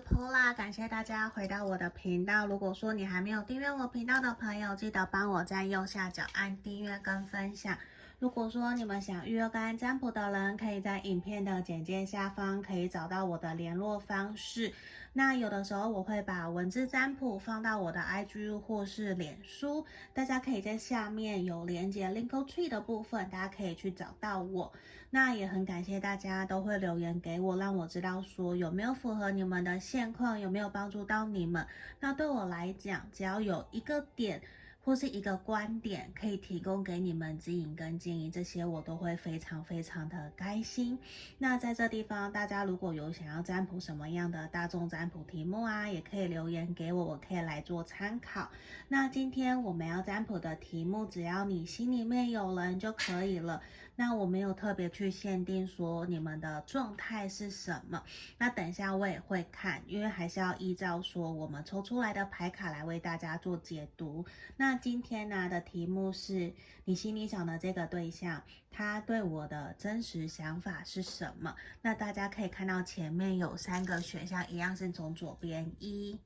[0.00, 2.46] 是 Paula，感谢大家回到我的频道。
[2.46, 7.76] 如果说你还没有订阅我频道的朋友，记得帮我在右下角按订阅跟分享。
[8.18, 14.72] 如果说你们想预约个案占卜的人，可以在影片的简介下方可以找到我的联络方式。
[15.12, 24.72] 那有的时候我会把文字占卜放到我的 IG 或是脸书，大家可以在下面有连接 Linktree 的部分，大家可以去找到我。
[25.10, 31.66] 那也很感谢大家都会留言给我，让我知道说有没有符合你们的现况，有没有帮助到你们。
[31.98, 34.40] 那对我来讲，只要有一个点。
[34.82, 40.98] 或是一个观点可以提供给你们指引跟建议，这些我都会非常非常的开心。
[41.36, 48.48] 那在这地方，大家如果有想要占卜什么样的大众占卜题目啊，也可以留言给我，我可以来做参考。
[48.88, 53.62] 那今天我们要占卜的题目，只要你心里面有人就可以了。
[53.96, 58.02] 那我没有特别去限定说你们的状态是什么，
[58.38, 64.24] 那等一下我也会看，因为还是要依照说我们抽出来的牌卡来为大家做解读。
[64.56, 66.54] 那今天拿的题目是
[66.86, 71.54] 你心里想的这个对象，他对我的真实想法是什么？
[71.82, 76.18] 那大家可以看到前面有三个选项，一样是从左边，一、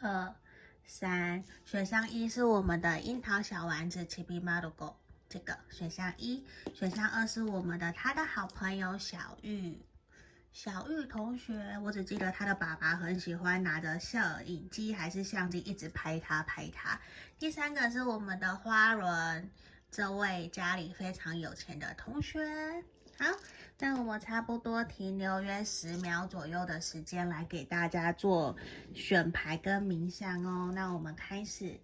[0.00, 0.32] 二、
[0.84, 1.42] 三。
[1.64, 4.94] 选项一是我们的樱桃小丸子，Chibi Marugo。
[5.28, 9.76] 这个选项一，选项二是我们的他的好朋友小玉，
[10.52, 17.00] 小玉同学，我只记得他的爸爸很喜欢拿着摄影机还是相机一直拍他拍他。
[17.38, 19.50] 第三个是我们的花轮，
[19.90, 22.40] 这位家里非常有钱的同学。
[23.18, 23.26] 好，
[23.78, 28.56] 那我们差不多停留约十秒左右的时间来给大家做
[28.94, 30.70] 选牌跟冥想哦。
[30.72, 31.80] 那我们开始。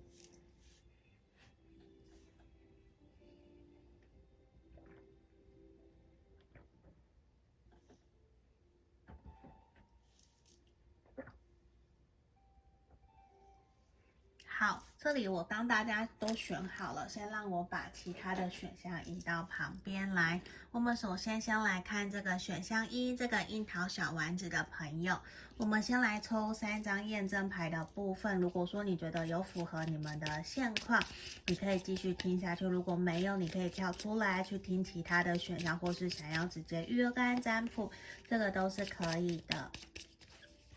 [14.54, 20.40] 好，这里我帮大家都选好了，先让我把其他的选项移到旁边来。
[20.70, 25.18] 我们首先先来看这个选项一，这个樱桃小丸子的朋友，
[25.56, 28.38] 我们先来抽三张验证牌的部分。
[28.38, 31.02] 如果说你觉得有符合你们的现况，
[31.46, 37.90] 你可以继续听下去；如果没有，你可以跳出来去听其他的选项，或是想要直接预约个案占卜，
[38.28, 39.70] 这个都是可以的。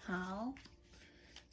[0.03, 0.51] 好。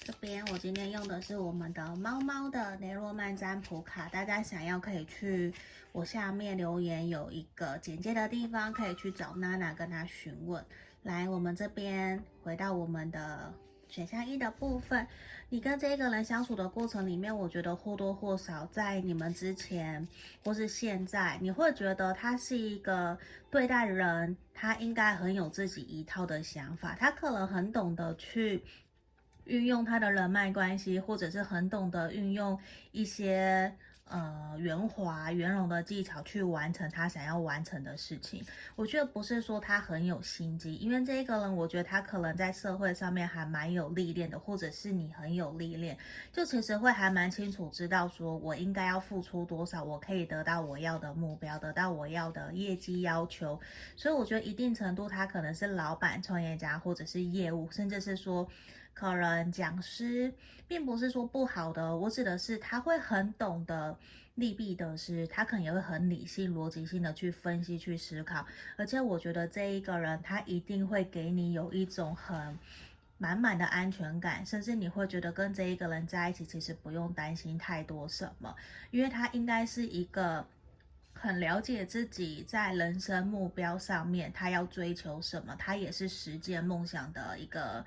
[0.04, 5.54] 这边我今天用的是我们的猫猫的雷诺曼占卜卡，大家想要可以去
[5.92, 10.64] 我下面留言，有一个简介的地方，可以去找娜娜跟她询问。
[11.04, 13.54] 来，我们这边回到我们的
[13.86, 15.06] 选项一的部分，
[15.48, 20.08] 你跟这个人相处的过程里面，我觉得或多或少在你们之前
[20.42, 23.16] 或是现在，你会觉得他是一个
[23.52, 28.64] 对待人，他应该很有自己一套的想法，他可能很懂得去。
[29.44, 32.58] 运用他的人脉关系，或者是很懂得运用
[32.92, 38.44] 一些呃圆滑圆融的技巧去完成他想要完成的事情。
[38.76, 45.96] 我觉得不是说他很有心机，因为这一个人，我觉得他可能在社会上面还蛮有历练的，或者是你很有历练，
[46.32, 53.58] 就其实会还蛮清楚知道说我应该要付出多少，我可以得到我要的目标，得到我要的业绩要求。
[53.96, 58.46] 所以我觉得一定程度他可能是老板、创业家，或者是业务，甚至是说。
[58.94, 60.32] 可能讲师
[60.68, 63.98] 并不是说不好的，我指的是他会很懂得
[64.36, 68.46] 利弊得失，他可能也会很理性、逻辑性的去分析、去思考。
[68.76, 72.58] 而且我觉得这一个人他一定会给你有一种很
[73.18, 78.54] 满满的安全感，甚至你会觉得跟这一个人在一起其实不用担心太多什么，
[78.90, 80.46] 因为他应该是一个
[81.12, 87.84] 很了解自己在人生目标上面他要追求什么，他也是实践梦想的一个。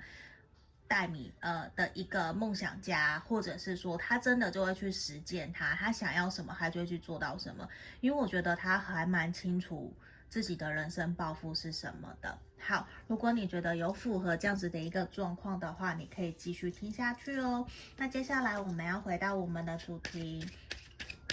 [0.88, 7.68] 带你呃的一个梦想家，或者是说他真的就会去实践他，他想要什么，他就会去做到什么。
[8.00, 9.92] 因为我觉得他还蛮清楚
[10.28, 12.38] 自己的人生抱负是什么的。
[12.58, 17.66] 好，如果你觉得有符合这样子的一个状况的话，你可以继续听下去哦。
[17.96, 20.48] 那接下来我们要回到我们的主题。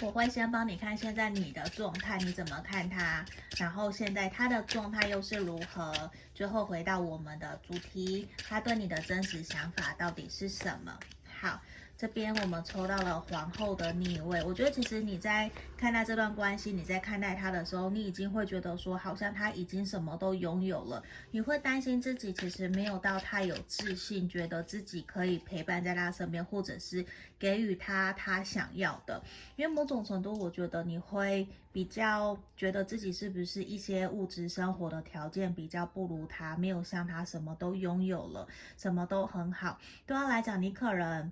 [0.02, 3.24] 我会先帮你看现在你的状态，你怎么看他？
[3.56, 6.10] 然后现在他的状态又是如何？
[6.34, 10.98] 最后回到我们的主题，他对你的真实想法到底是什么？
[11.40, 11.60] 好，
[11.96, 27.06] 这边我们抽到了皇后的逆位，我觉得其实你在看待这段关系，你在看待他的时候，你已经会觉得说，好像他已经什么都拥有了，你会担心自己其实没有到太有自信，觉得自己可以陪伴在他身边，或者是
[27.38, 29.22] 给予他他想要的，
[29.54, 41.30] 因为某种程度，我觉得你会比较觉得自己是不是一些物质生活的条件比较不如他，没有像他什么都拥有了，什么都很好，对他来讲，你可能。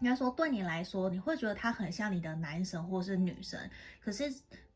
[0.00, 3.70] 应该说，对你来说，你会觉得他很像你的男神或是女神，
[4.02, 4.34] 可是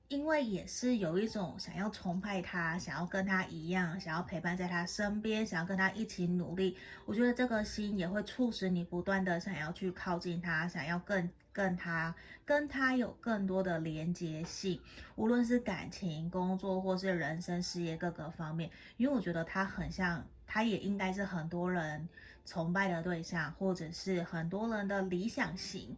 [0.08, 6.76] 因为也是有一种想要崇拜他，想要跟他一样，想要陪伴在他身边，想要跟他一起努力。
[7.06, 14.78] 我觉得这个心也会促使你不断的想要去靠近他，想要更跟他跟他有更多的连结性，
[15.16, 18.70] 无论是感情、工作或是人生、事业各个方面。
[18.98, 22.06] 因为我觉得他很像，他也应该是很多人。
[22.44, 25.96] 崇拜的对象，或者是很多人的理想型，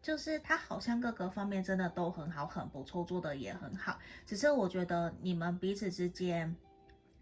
[0.00, 3.98] 就是他好像各个方面真的都很好，很不错，做的也很好。
[4.24, 6.54] 只是我觉得你们彼此之间，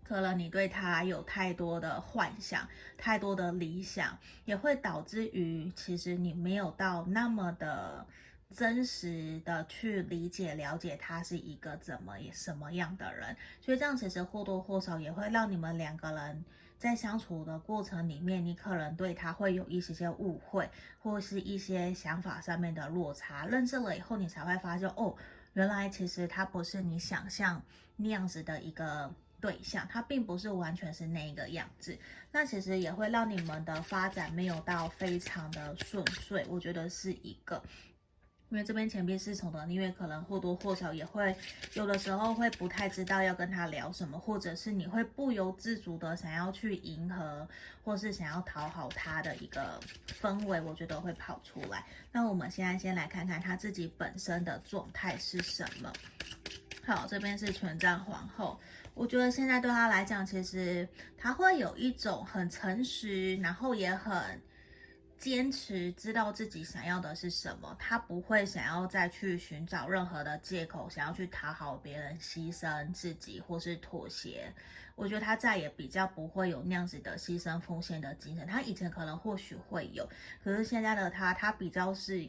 [0.05, 2.69] 可能你对他有太多的幻想，
[2.99, 8.07] 太多的理想，也会导致于其实你没有到那么的
[8.55, 13.35] 真实的去理解、了解他是一个怎么什么样的人。
[13.63, 16.45] 所以这样其实或多或少也会让你们两个人。
[16.79, 20.69] 在相处的过程里面，你可能对他会有一些些误会，
[20.99, 23.47] 或是一些想法上面的落差。
[23.47, 25.15] 认识了以后，你才会发现，哦，
[25.55, 27.63] 原来其实他不是你想象
[27.97, 31.99] 那样子的一个对象，他并不是完全是那个样子。
[32.31, 37.63] 那其实也会让你们的发展没有到非常的顺遂，我觉得是一个。
[38.57, 41.37] 因为这边钱币侍从的，因为可能或多或少也会
[41.75, 47.47] 有的时候会不太知道要跟他聊什么，或者是你会不由自主的想要去迎合，
[47.85, 51.85] 或是想要讨好他的一个氛围，我觉得会跑出来。
[52.11, 55.93] 那我们现在先来看看他自己本身的状态是什么。
[56.87, 58.59] 好，这边是权杖皇后，
[58.95, 60.89] 我觉得现在对他来讲，其实
[61.19, 64.41] 他会有一种很诚实，然后也很。
[65.19, 74.53] 坚持知道自己想要的是什么，他不会想要再去寻找任何的借口，想要去讨好别人、牺牲自己或是妥协。
[74.95, 78.47] 我觉得他再也比较不会有那样子的牺牲奉献的精神。
[78.47, 80.09] 他以前可能或许会有，
[80.45, 82.29] 可是现在的他，他比较是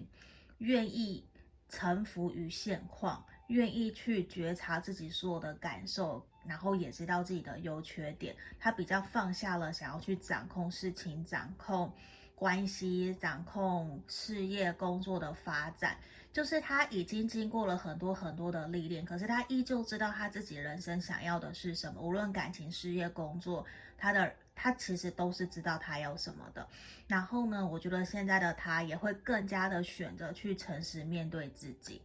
[0.57, 1.25] 愿意
[1.69, 8.35] 臣服于现况，愿意去觉察自己所有的感受，然后也知道自己的优缺点。
[8.59, 11.93] 他比较放下了想要去掌控事情，掌控。
[12.37, 15.97] 关系掌控事业工作的发展，
[16.31, 21.99] 就是他已经经过了很多很多的历练，可是他依旧知道他自己人生想要的是什么。
[21.99, 23.65] 无论感情、事业、工作，
[23.97, 26.67] 他的他其实都是知道他要什么的。
[27.07, 31.99] 然后呢，我觉得现在的他也会更加的选择去诚实面对自己。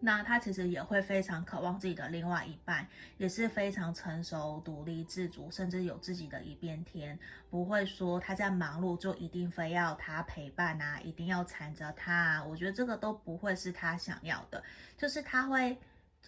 [0.00, 2.86] 那他其实也会非常渴望自己的另外一半，
[3.16, 7.18] 也是非常成熟、独立自主，甚至有自己的一片天，
[7.50, 12.44] 不会说他在忙碌就一定非要他陪伴啊，一定要缠着他啊。
[12.44, 14.62] 我觉得这个都不会是他想要的，
[14.96, 15.76] 就是他会，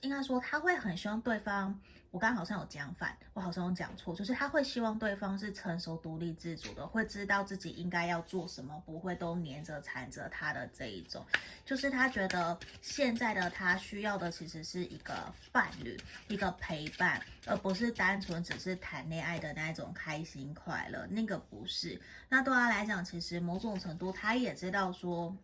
[0.00, 1.80] 应该说他会很希望对方。
[2.10, 11.24] 我刚刚好像有讲反，我好像有讲错，就是他会希望对方是成熟、独立、自主的，会知道自己应该要做什么，不会都黏着、缠着他的这一种。
[11.64, 15.14] 就是他觉得现在的他需要的其实是一个
[15.52, 15.96] 伴侣，
[16.26, 21.06] 一个陪伴，而不是单纯只是谈恋爱的那种开心快乐。
[21.08, 22.00] 那个不是。
[22.28, 25.36] 那对他来讲，其实某种程度他也知道说。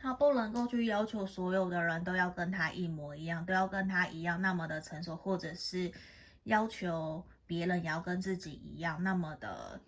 [0.00, 5.92] 他不能够去要求所有的人都要跟他一模一样，都要跟他一样那么的成熟，或者是
[6.44, 9.80] 要求别人也要跟自己一样那么的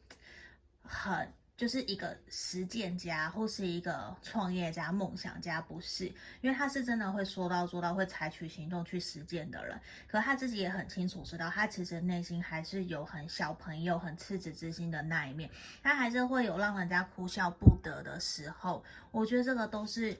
[0.83, 1.33] 很。
[1.61, 6.07] 就是一个实践家或是一个创业家、梦想家，不是，
[6.41, 9.79] 因为他是真的会说到做到、会采取行动去实践的人。
[10.09, 15.51] 可他自己也很清楚知道，他其实内心还是有很小朋友、很赤子之心的那一面，
[15.83, 18.83] 他还是会有让人家哭笑不得的时候。
[19.11, 20.19] 我觉得这个都是，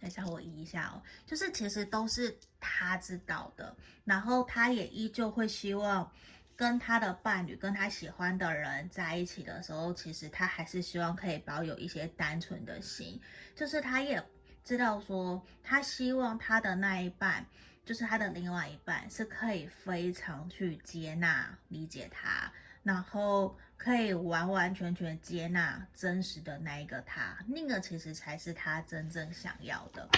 [0.00, 6.10] 等下我移一下哦，就是其实都是他知道的，然后他也依旧会希望。
[6.58, 13.20] 跟他的伴侣，跟他喜欢的人在一起的时候，其实他还是希望可以保有一些单纯的心，
[13.54, 14.20] 就是他也
[14.64, 17.46] 知道说，他希望他的那一半，
[17.84, 30.08] 就是他的另外一半，是可以非常去接纳、理解他，然后可以完完全全接纳真实的那一个他，那个其实才是他真正想要的。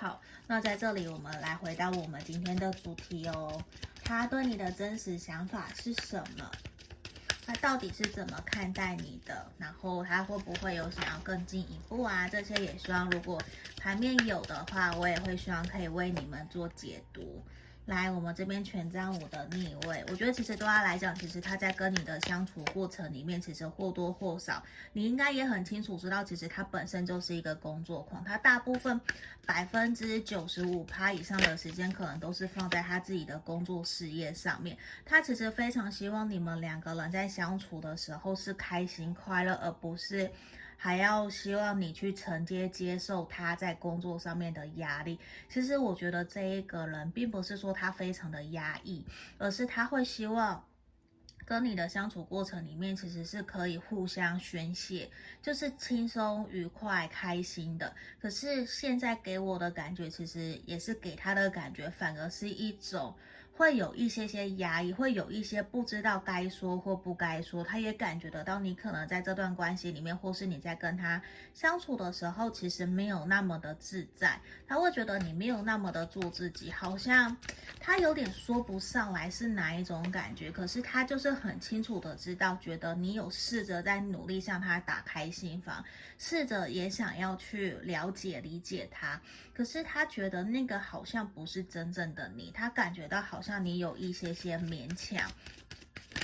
[0.00, 3.60] 好，那在这里我们来回到我们今天的主题哦。
[4.04, 6.48] 他对你的真实想法是什么？
[7.44, 9.50] 他到底是怎么看待你的？
[9.58, 12.28] 然后他会不会有想要更进一步啊？
[12.28, 13.42] 这些也希望如果
[13.76, 17.44] 牌面有的话，我也会希望可以为你们做解读。
[17.88, 29.00] 来，我们这边权杖五的逆位，我觉得其实对他来讲，其实他在跟你的相处过程里面，其实或多或少，你应该也很清楚知道，其实他本身就是一个工作狂，他大部分
[29.46, 34.76] 百分之九十五趴以上的时间，可能都是放在他自己的工作事业上面。
[35.06, 40.30] 他其实非常希望你们两个人在相处的时候是开心快乐，而不是。
[40.80, 45.18] 还要希望你去承接接受他在工作上面的压力。
[45.48, 49.04] 其实我觉得这一个人并不是说他非常的压抑，
[49.36, 50.64] 而是他会希望
[51.44, 55.10] 跟你的相处过程里面其实是可以互相宣泄，
[55.42, 57.94] 就是轻松愉快开心的。
[58.20, 63.14] 可是现在给我的感觉，其实也是给他的感觉，反而是一种。
[63.58, 67.64] 会有一些些压抑，会有一些不知道该说或不该说。
[67.64, 71.20] 他也感觉得到你可能在这段关系里面，或是你在跟他
[71.54, 74.40] 相处的时候，其实没有那么的自在。
[74.68, 77.36] 他会觉得你没有那么的做自己，好像
[77.80, 80.52] 他有点说不上来是哪一种感觉。
[80.52, 85.84] 可是他就是很清楚的知道，觉得你有试着在努力向他打开心房，
[86.16, 89.20] 试着也想要去了解理解他。
[89.52, 93.47] 可是他觉得那个好像不是真正的你，他感觉到好像。
[93.48, 95.26] 像你有一些些勉强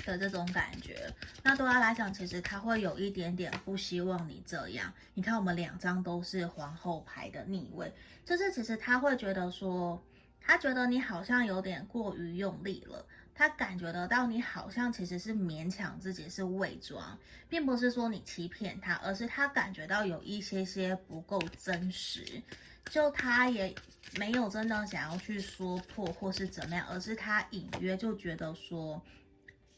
[0.04, 1.10] 的这种感觉，
[1.42, 4.92] 那对他来讲，其实他会有一点点不希望你这样。
[5.14, 7.90] 你看，我们两张都是皇后牌的逆位，
[8.26, 10.04] 就是其实他会觉得说，
[10.38, 22.42] 他觉得你好像有点过于用力了，他感觉得到你好像其实是勉强自己，是伪装，并不是说你欺骗他，而是他感觉到有一些些不够真实。
[22.90, 23.74] 就他也
[24.16, 29.02] 没有真的想要去说破或是怎么样，而是他隐约就觉得说，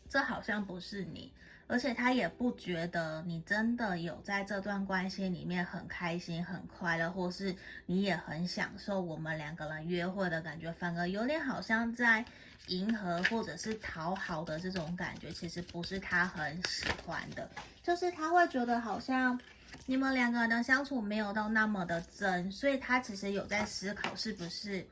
[0.08, 1.32] 这好像不是你，
[1.66, 12.22] 而且他也不觉得你真的有在这段关系里面很开心、很快乐，或是你也很享受我们两个人约会的感觉，反而有点好像在
[12.66, 17.48] 迎合或者是讨好的这种感觉，其实不是他很喜欢的，
[17.82, 19.40] 就是他会觉得好像。
[19.84, 24.86] 你们两个人的相处没有到那么的真，所以他其实有在思考，是不是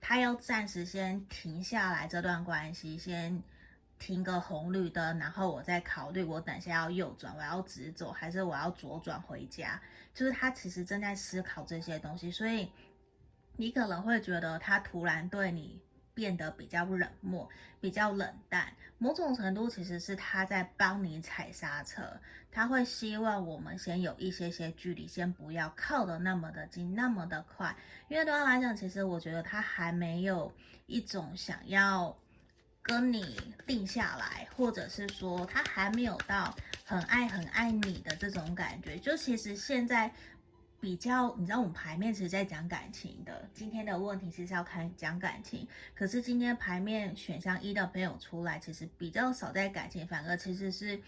[0.00, 3.42] 他要暂时先停下来这段关系，先
[3.98, 9.80] 停个红绿灯，然后我再考虑，我等下要右转，我要直走，还是我要左转回家？
[10.14, 12.72] 就是他其实正在思考这些东西，所以
[13.56, 15.80] 你可能会觉得他突然对你。
[16.20, 17.48] 变得比较冷漠，
[17.80, 22.02] 比较冷淡，某种程度其实是他在帮你踩刹车。
[22.52, 27.74] 他会希望我们先有一些些距离，先不要靠得那么的近，那么的快。
[28.08, 30.52] 因为对他来讲，其实我觉得他还没有
[30.84, 32.14] 一种想要
[32.82, 38.98] 跟你定下来，或者是说他还没有到很爱很爱你的这种感觉。
[38.98, 40.12] 就其实现在。
[40.80, 43.48] 比较，你知道我们牌面其实在讲感情的。
[43.52, 51.00] 今天的问题是要看讲感情，可是今天牌面选项一的朋友出来，其实比较少在感情，反而其实是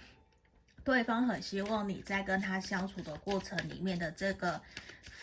[0.84, 4.60] 对方很希望你在跟他相处的过程里面的这个。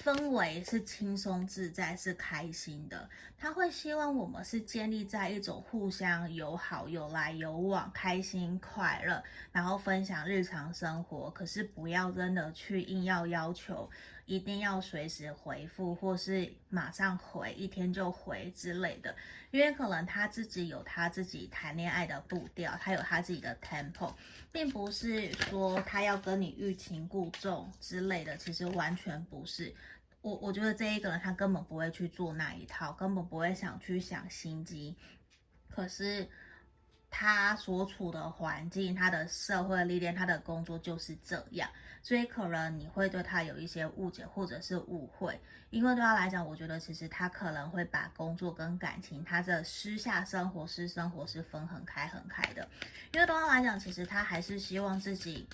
[0.01, 3.09] 氛围是轻松自在，是开心的。
[3.37, 11.29] 他会希望我们是建立在一种互相友好、有来有往、开心快乐，然后分享日常生活。
[11.31, 13.89] 可是不要真的去硬要要求，
[14.29, 19.15] 一定要随时回复，或是马上回，一天就回之类的。
[19.49, 24.13] 因为可能他自己有他自己谈恋爱的步调，他有他自己的 tempo，
[24.51, 28.37] 并不是说他要跟你欲擒故纵之类的。
[28.37, 29.73] 其实完全不是。
[30.21, 34.95] 我我觉得这一个人他根本不会去做那一套，根本不会想去想心机。
[35.69, 36.29] 可是
[37.09, 41.67] 他所处的环境、他的社会历练、他的工作就是这样，
[42.01, 45.39] 所以可能你会对他有一些误解或者是误会。
[45.69, 52.67] 因为对他来讲，我觉得其实他可能会把工作跟感情、他的私下生活、私生活是分很开很开的。
[53.13, 55.47] 因为对他来讲，其实他还是希望自己。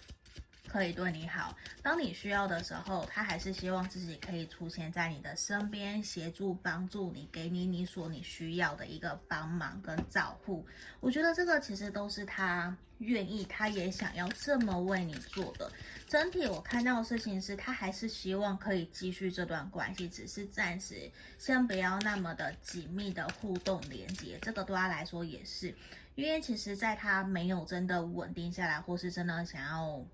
[0.76, 10.68] 可以对你好，当你需要的时候，他还是希望自己可以出现在你的身边，协助帮助你，给你你所你需要的一个帮忙跟照顾。
[11.00, 15.72] 我觉得这个其实都是他愿意，他也想要这么为你做的。
[16.10, 24.38] 整体我看到的事情是他还是希望可以继续这段关系，只是暂时先不要那么的紧密的互动连接。
[24.42, 25.74] 这个对他来说也是，
[26.16, 30.06] 因为其实在他没有真的稳定下来，或是真的想要。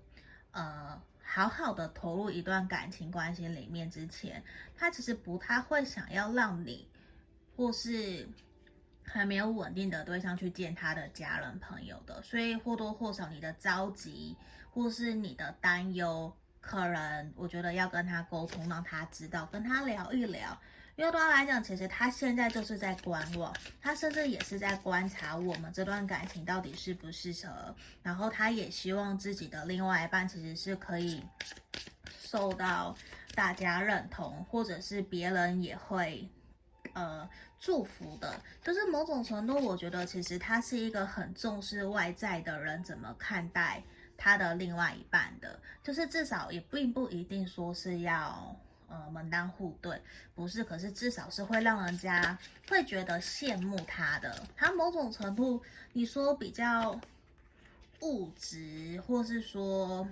[0.52, 4.42] 呃，好好的投入一段感情关系里面之前，
[4.76, 6.86] 他其实不太会想要让你，
[7.56, 8.28] 或是
[9.02, 14.36] 还没有稳定的对象去见他的家人朋友的，所以或多或少你的着急
[14.70, 20.58] 或是你的担忧，可能我觉得要跟他沟通，让他知道，跟他聊一聊。
[20.94, 27.74] 因为对他来讲，其实他现在就是在观望，他甚至也是在观察我们这段感情到底适不适合。
[28.02, 31.24] 然后他也希望自己的另外一半其实是可以
[32.10, 32.94] 受到
[33.34, 36.28] 大家认同，或者是别人也会
[36.92, 38.38] 呃祝福的。
[38.62, 43.82] 就是某种程度，我觉得其实他是一个很重视外在的人怎么看待
[44.18, 48.54] 他的另外一半的，就是至少也并不一定说是要。
[48.92, 49.98] 呃，门当户对
[50.34, 54.46] 不是，可是至少是会让人家会觉得羡慕他的。
[54.54, 55.62] 他某种程度，
[55.94, 57.00] 你说比较
[58.00, 60.06] 物质，或是说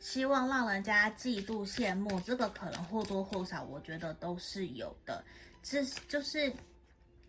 [0.00, 5.22] 希望让人家嫉妒羡慕，这个可能或多或少，我觉得都是有的。
[5.62, 6.52] 这就是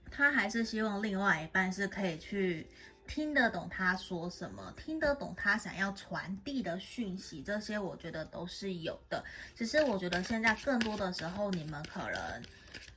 [0.09, 2.65] 他还是希望另外一半是可以去。
[3.07, 9.23] 听得懂他说什么，听得懂他想要传递的讯息，这些我觉得都是有的。
[9.55, 12.43] 只是我觉得现在更多的时候，你们可能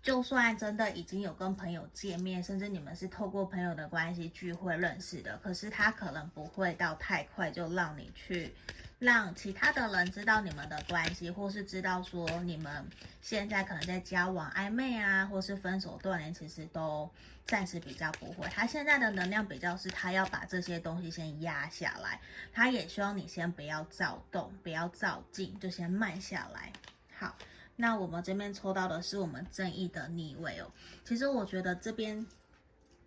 [0.02, 8.54] 就算真的已经有跟朋友见面，甚至你们是透过朋友的关系聚会认识的，可是他可能不会到太快就让你去。
[9.00, 12.86] 让其他的人知道你们的关系，或是知道说你们
[13.22, 17.10] 现在可能在交往暧昧啊，或是分手断联，其实都
[17.46, 18.46] 暂时比较不会。
[18.48, 22.20] 他现在的能量比较是他要把这些东西先压下来，
[22.52, 26.70] 他也希望你先不要躁动，不要躁进，就先慢下来。
[27.18, 27.34] 好，
[27.76, 30.70] 那我们这边抽到的是我们正义的逆位哦。
[31.06, 32.26] 其实我觉得这边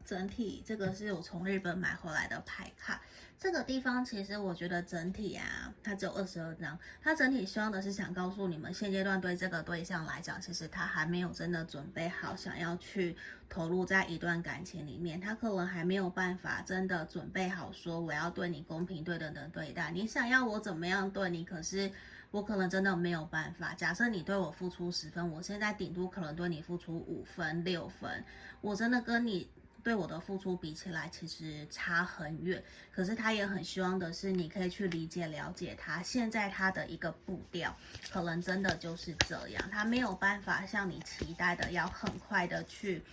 [0.06, 3.02] 整体这个是我从日本买回来的牌卡。
[3.40, 6.80] 这个地方其实我觉得整体啊，它只有二十二张。
[7.02, 13.18] 它整体希望的是想告诉你们，现阶段对这个对象来讲，其实他还没有真的准备好，想要去
[13.50, 15.20] 投入在一段感情里面。
[15.20, 19.92] 他可能还没有办法真的准备好，说我要对你公平对等的对待。
[19.92, 21.92] 你想要我怎么样对你，可是
[22.32, 23.74] 我可能真的没有办法。
[23.74, 28.24] 假设你对我付出十分，我现在顶多可能对你付出五分、六分。
[28.62, 29.50] 我真的跟你。
[29.84, 32.64] 对我的付出比起来，其实差很远。
[32.92, 37.76] 可是他也很希望的是，你可以去理解、了解他现在他的一个步调，
[38.10, 39.70] 可能真的就是这样。
[39.70, 43.04] 他没有办法像你期待的，要很快的去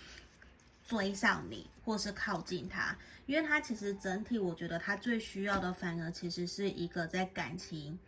[0.86, 2.96] 追上你，或是靠近他。
[3.26, 7.98] 因为他其实整体，我觉得他最需要的，反而其实是一个在感情，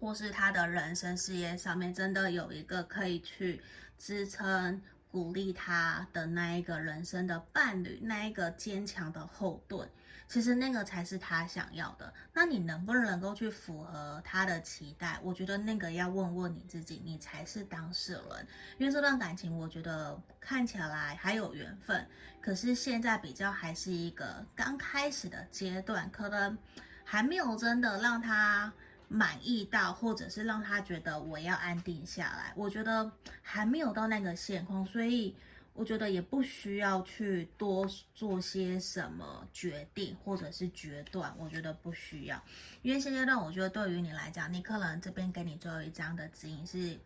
[0.00, 3.60] 或是他的人生事业上面，真的有一个可以去
[3.98, 4.80] 支撑。
[5.12, 9.86] 鼓励他的那一个人生的伴侣，那一个坚强的后盾，
[10.26, 12.14] 其实那个才是他想要的。
[12.32, 15.20] 那你能不能够去符合他的期待？
[15.22, 18.46] 我觉得那个要问问你自己，你才是当事人。
[18.78, 22.06] 因为这段感情，我觉得看起来还有缘分，
[22.40, 26.56] 可是现在比较还是一个刚开始的阶段，可能
[27.04, 28.72] 还没有真的让他。
[29.12, 35.36] 满意到，或者是让他觉得我要安定下来，我觉得还没有到那个现况，所以
[35.74, 42.42] 我觉得也不需要去多做些什么决定或者是决断，我觉得不需要，
[42.80, 46.98] 因为现阶段我觉得对于你来讲，你可能这边给你最后一张的指引是，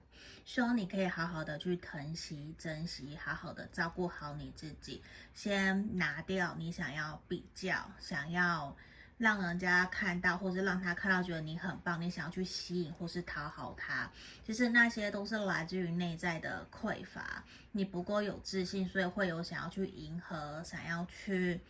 [0.44, 5.02] 希望你可以好好的去疼惜、珍惜，好好的照顾好你自己，
[5.34, 8.76] 先拿掉你想要比较、想要。
[9.18, 14.10] 让人家看到，或是让他看到，觉得你很棒，你想要去吸引或是讨好他，
[14.44, 21.60] 其实那些都是来自于内在的匮乏，你不够有自信，所以会有想要去迎合，想要去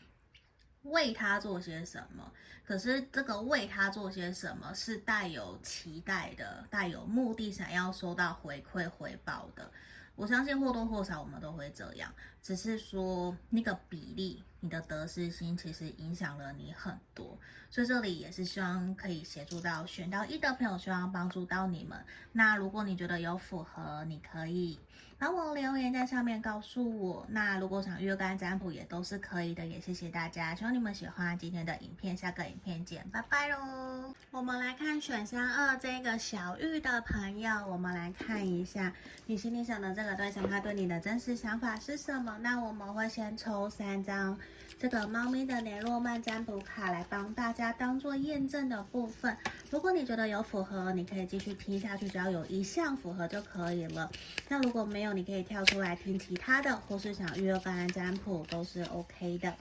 [0.83, 2.33] 为他做些什么。
[2.65, 9.71] 可是这个为他做些什么是带有期待的，带有目的，想要收到回馈回报的。
[10.17, 17.39] 我相信或多或少我们都会这样，只是说那个比例，你的得失心其实影响了你很多，
[17.71, 22.05] 所以这里也是希望可以协助到选到一的朋友，希望帮助到你们。
[22.33, 24.77] 那如果你觉得有符合，你可以。
[25.19, 27.27] 帮我留言在上面告诉我。
[27.31, 34.15] 那如果想预约个案占卜也都是可以的，也谢谢大家，希望你们喜欢今天的影片，下个影片见，拜拜喽。
[34.31, 38.93] 我们来看选项二这个小玉的朋友，我们来看一下
[39.25, 42.37] 你心里想的这个对象，他对你的真实想法是什么？
[42.43, 44.39] 那我们会先抽三张。
[44.79, 49.35] 这个猫咪的雷诺曼占卜卡来帮大家当做验证的部分。
[49.71, 54.11] 如果你觉得有符合，你可以继续听下去，只要有一项符合就可以了。
[54.49, 59.55] 那如果没有，你可以跳出来听其他的，或是想预约个案占卜都是 OK 的。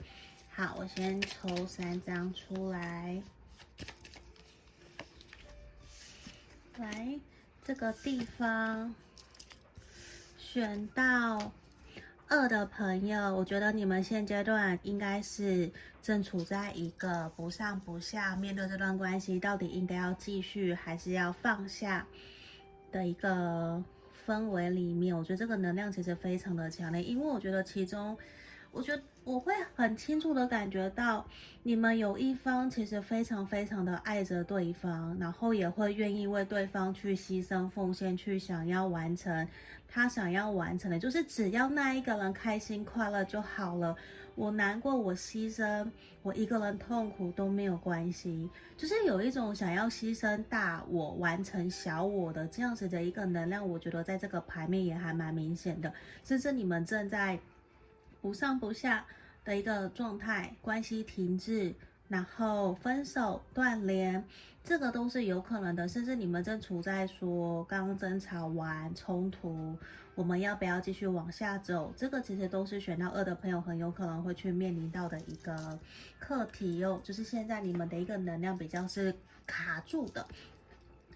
[0.50, 3.20] 好，我先抽三张出来。
[6.78, 7.18] 来，
[7.64, 8.94] 这个地方
[10.38, 11.52] 选到。
[12.28, 15.70] 二的朋友，我觉得你们现阶段应该是
[16.02, 22.06] 正处在一个不上不下，面对这段关系到底应该要继续还是要放下
[22.90, 23.82] 的一个
[24.26, 25.16] 氛围里面。
[25.16, 28.16] 我觉得这个能量其实非常的强烈，因为我觉得其中。
[28.76, 31.26] 我觉得我会很清楚的感觉到，
[31.62, 39.48] 你们有一方其实非常非常的爱着对方，然后也会愿意为对方去牺牲奉献，去想要完成
[39.88, 43.96] 他想要完成的，就是只要那一个人开心快乐就好了。
[44.34, 45.90] 我难过，我牺牲，
[46.22, 53.66] 我一个人痛苦都没有关系，就是有一种想要牺牲大我完成小我的这样子的一个能量。
[53.66, 55.90] 我觉得在这个牌面也还蛮明显的，
[56.22, 57.40] 甚至你们正在。
[58.26, 59.06] 不上不下
[59.44, 61.72] 的一个状态，关系停滞，
[62.08, 64.24] 然后分手断联，
[64.64, 65.86] 这个都是有可能的。
[65.86, 69.78] 甚至你们正处在说刚争吵完冲突，
[70.16, 71.94] 我们要不要继续往下走？
[71.96, 75.78] 这个其实都是选到二的朋友很有可能会去面临到的一个
[76.18, 77.00] 课题哟。
[77.04, 79.14] 就是现在你们的一个能量比较是
[79.46, 80.26] 卡住的。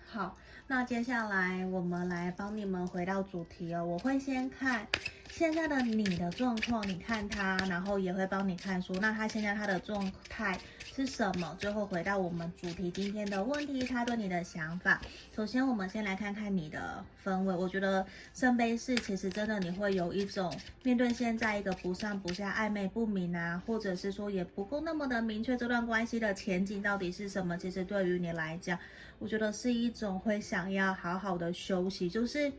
[0.06, 3.84] 好，那接下来我们来帮你们回到主题哦。
[3.84, 4.86] 我会先看。
[5.32, 8.92] 现在的你的状况，你看他，然后也会帮你看书。
[9.00, 10.58] 那他现在他的状态
[10.94, 11.56] 是什么？
[11.58, 15.00] 最后回到我们主题今天的问题，他对你的想法。
[15.34, 17.54] 首先，我们先来看看你的氛围。
[17.54, 27.56] 我觉得圣杯四其实真的你会有一种面对现在一个不上不下、暧昧不明啊，或者是说也不够那么的明确这段关系的前景到底是什么。
[27.56, 28.78] 其实对于你来讲，
[29.18, 32.52] 我觉得是一种会想要好好的休息，就是。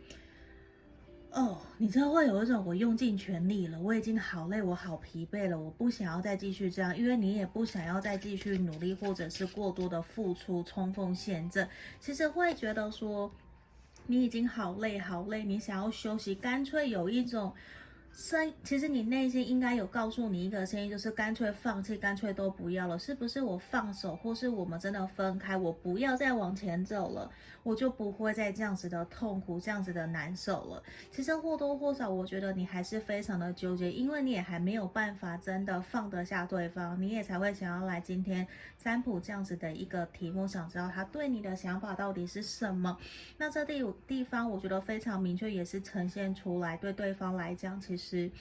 [1.33, 11.69] 哦，你知道会有一种我用尽全力了，我已经好累，我好疲惫了，我不想要再继续这样，因为你也不想要再继续努力，或者是过多的付出、冲锋陷阵。
[12.01, 13.31] 其实会觉得说，
[14.07, 17.53] 你已经好累好累，你想要休息，干脆有一种。
[18.13, 23.41] 声，其实你内心应该有告诉你一个声音，就是干脆放弃，干脆都不要了，是不是？
[23.41, 27.31] 我放手，或是我们真的分开，我不要再往前走了，
[27.63, 30.83] 我就不会再这样子的痛苦，这样子的难受了。
[31.09, 38.45] 其实或多或少，我觉得你还是非常的纠结，因为你也还没有办法真的放得下对方，你也才会想要来今天
[38.77, 42.97] 占卜这样子的一个题目，想知道他对你的想法到底是什么。
[43.37, 48.00] 那这地地方，我觉得非常明确，也是呈现出来，对对方来讲，其实。
[48.01, 48.31] 是，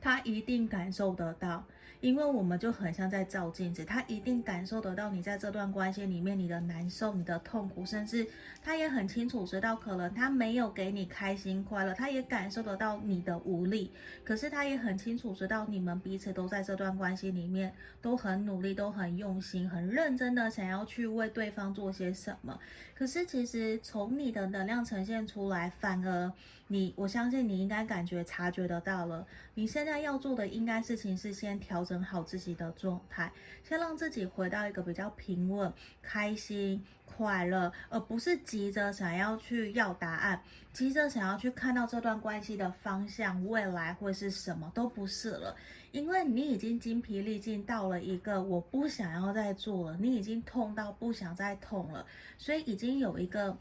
[0.00, 1.64] 他一定感受得到。
[2.00, 8.26] 因为我们就很像在照镜子，他一定感受得到你在这段关系里面你的难受、你的痛苦，甚至
[8.62, 13.92] 他也很清楚知道，可能他没有给你开心快乐，他也感受得到你的无力。
[14.24, 22.58] 可是他也很清楚知道，你们彼此都在这段关系里面都很努力、都很用心、很认真的想要去为对方做些什么。
[22.94, 26.32] 可是其实从你的能量呈现出来，反而
[26.72, 29.26] 你，我相信你应该感觉察觉得到了。
[29.54, 33.32] 你现在要做的应该事情是先调整好自己的状态，
[33.64, 40.40] 先让自己回到一个比较平稳、开心、快乐，而不是急着想要去要答案，
[40.72, 45.56] 急着想要去看到这段关系的方向，未来会是什么，都不是了。
[45.90, 52.06] 因为你已经精疲力尽到了一个我不想要再做了，你已经痛到不想再痛了，
[52.38, 53.58] 所以已经有一个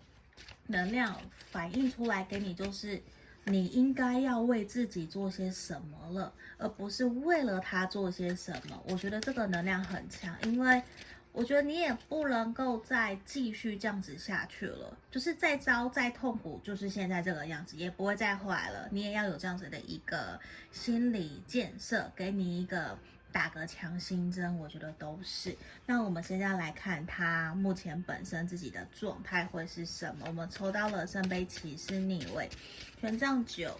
[0.67, 1.19] 能量
[1.51, 3.01] 反映出来给你，就是。
[3.45, 8.79] 你应该要为自己做些什么了，而不是为了他做些什么。
[8.87, 10.83] 我觉得这个能量很强，因为
[11.31, 14.95] 我觉得你也不能够再继续这样子下去了。
[15.09, 18.87] 就是再糟再痛苦，就是现在这个样子，也不会再坏了。
[18.91, 20.39] 你也要有这样子的一个
[20.71, 22.99] 心理建设，给你一个。
[23.31, 25.55] 打个强心针，我觉得都是。
[25.85, 30.25] 那我们现在来看他目前本身自己的状态会是什么？
[30.27, 32.49] 我们抽到了圣杯骑士逆位、
[32.99, 33.79] 权杖九，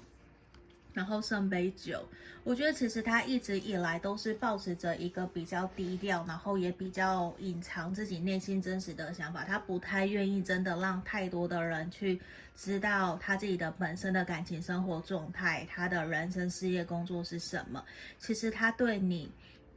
[0.94, 2.04] 然后圣杯九。
[2.44, 9.44] 我觉得其实他一直以来都是保持着一个比较低调，然后也比较隐藏自己内心真实的想法。
[9.44, 12.20] 他不太愿意真的让太多的人去
[12.56, 17.84] 知道他自己的本身的感情生活状态，他的人生、事业、工作是什么。
[18.18, 19.30] 其实他对你。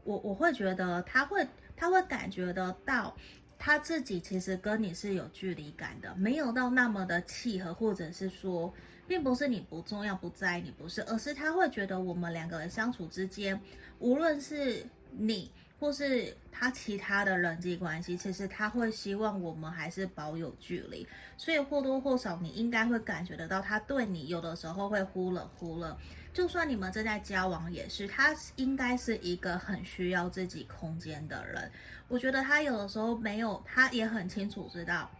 [0.05, 1.47] 我我会觉得他会
[1.77, 3.17] 他会感觉得到
[3.57, 8.75] 他自己其实跟你是有距离感的，没有到那么的契合，或者是说，
[9.07, 13.61] 并不是你不重要不在意你不是，而是他会觉得我们两个人相处之间，
[13.99, 25.97] 无论是你或是他其他的人际关系，其实他会希望我们还是保有距离，所以或多或少你应该会感觉得到他对你有的时候会忽冷忽热。
[26.33, 31.71] 就算你们正在交往，也是他应该是一个很需要自己空间的人。
[32.09, 35.11] 我觉得他有的时候没有，他也很清楚知道，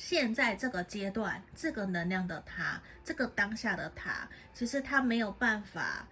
[0.00, 6.06] 现在这个阶段，这个能量的他，这个当下的他，其实他没有办法。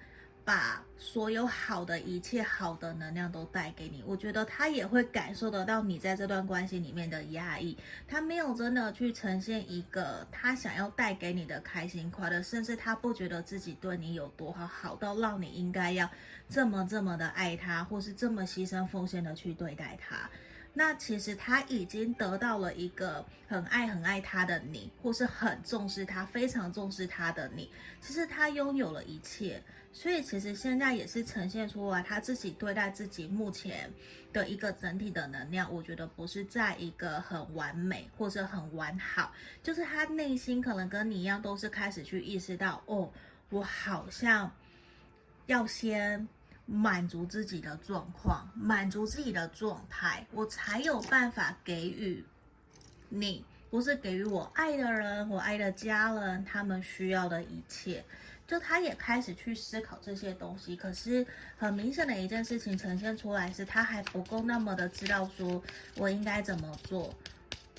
[0.44, 16.08] 把所有好的一切好的能量都带给你，我觉得他也会感受得到你在这段关系里面的压抑，他没有真的去呈现一个他想要带给你的开心快乐，甚至他不觉得自己对你有多好，好到让你应该要
[16.48, 20.30] 这么这么的爱他，或是这么牺牲奉献的去对待他。
[20.74, 27.68] 那其实他已经得到了一个很爱很爱他的你，或是很重视他、非常重视他的你。
[28.00, 29.60] 其实他拥有了一切，
[29.92, 33.92] 所以其实现在也是呈现出来他自己对待自己目前
[34.32, 35.72] 的一个整体的能量。
[35.72, 39.32] 我觉得不是在一个很完美或者很完好，
[39.64, 43.10] 就是他内心可能跟你一样，都是开始去意识到，哦，
[43.50, 44.52] 我好像
[45.46, 46.28] 要先。
[46.70, 52.22] 满足自己的状况，满足自己的状态，我才有办法给予
[53.08, 58.04] 你，不是给予我爱的人，我爱的家人，他们需要的一切。
[58.46, 61.26] 就他也开始去思考这些东西，可是
[61.56, 65.62] 很明显的一件事情呈现出来是，他还不够那么的知道说
[65.96, 67.14] 我应该怎么做。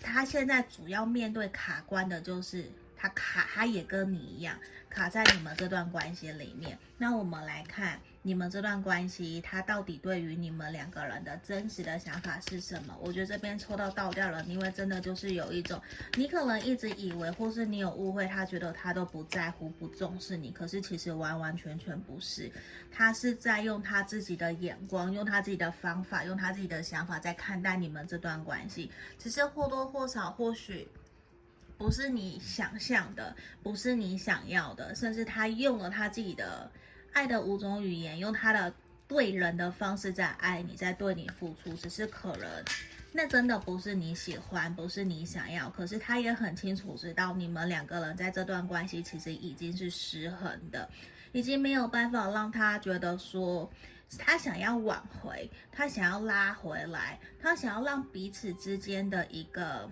[0.01, 2.65] 他现在主要面对卡关的就是。
[3.01, 6.77] 他卡，他也跟你一样卡在你们这段关系里面。
[6.97, 12.93] 那我们来看你们这段关系，他到底对于你们两个人的真实的想法是什么？
[13.01, 15.81] 我觉得这边抽到倒掉了，因为真的就是有一种，
[16.17, 22.51] 你可能一直以为，或是你有误会，他觉得他都不在乎、不重视你，可是其实完完全全不是，
[22.91, 30.87] 他是在用他自己的眼光、用他自己的方法、用他自己的想法在看待你们这段关系，只是或多或少，或许。
[31.77, 36.69] 不是你想象的，不是你想要的，甚至他用了他自己的
[37.13, 38.73] 爱的五种语言，用他的
[39.07, 41.73] 对人的方式在爱你，在对你付出。
[41.73, 42.47] 只是可能
[43.11, 45.69] 那真的不是你喜欢，不是你想要。
[45.69, 50.89] 可是他也很清楚知道，你们两个人在这段关系其实已经是失衡的，
[51.31, 53.69] 已经没有办法让他觉得说
[54.17, 59.89] 他想要挽回，他想要拉回来，他想要让彼此之间的一个。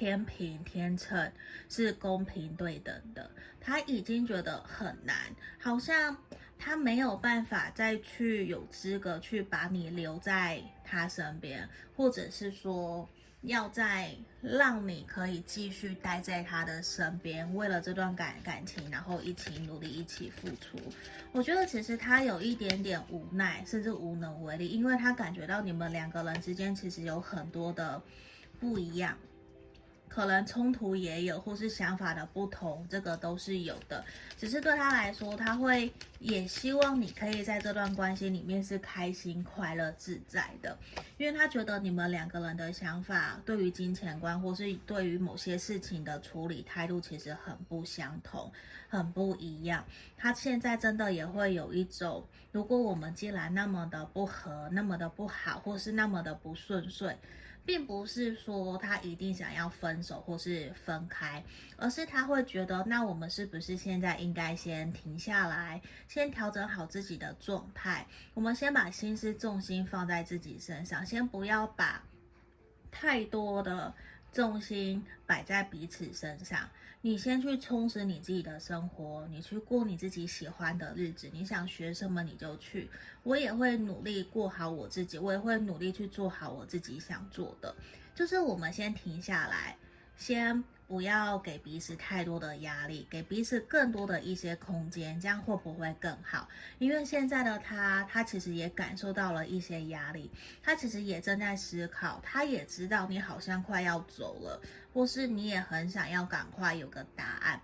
[0.00, 1.30] 天平天秤
[1.68, 5.14] 是公平对等的，他已经觉得很难，
[5.58, 6.16] 好像
[6.58, 13.06] 他没有办法再去有资格去把你留在他身边，或者是说
[13.42, 20.78] 要再让你可以继续待在他的身边，为了这段感感情，然后一起努力，一起付出。
[21.30, 28.02] 我觉得其实他有一点点无奈，甚至无能为力，因为他感觉到你们两个人之间其实有很多的
[28.58, 29.14] 不一样。
[30.10, 34.04] 可能冲突也有，或是想法的不同，这个都是有的。
[34.36, 40.76] 只是对他来说，他会也希望你可以在这段关系里面是开心、快乐、自在的，
[41.16, 48.50] 因为他觉得你们两个人的想法，对于金钱观或是对于某些事情的处理态度，其实很不相同，
[48.88, 49.84] 很不一样。
[50.16, 57.16] 他现在真的也会有一种，如果我们既然那么的不合，那么的不好，或是那么的不顺遂。
[57.64, 61.44] 并不是说他一定想要分手或是分开，
[61.76, 72.02] 而是他会觉得，那我们是不是现在应该先停下来，先调整好自己的状态，我们先把心思重心放在自己身上，先不要把
[72.90, 73.94] 太多的
[74.32, 76.68] 重心摆在彼此身上。
[77.02, 81.30] 你先去充实你自己的生活，你去过你自己喜欢的日子。
[81.32, 82.90] 你想学什么你就去，
[83.22, 87.74] 我也会努力过好我自己，我也会努力去做好我自己想做的。
[88.14, 89.76] 就是我们先停下来，
[90.16, 90.62] 先。
[90.90, 96.48] 不要给彼此太多的压力，给彼此更多的一些空间，这样会不会更好？
[96.80, 100.28] 因为现在的他，他其实也感受到了一些压力，
[100.64, 104.60] 他其实也正在思考，他也知道你好像快要走了，
[104.92, 107.60] 或是你也很想要赶快有个答案。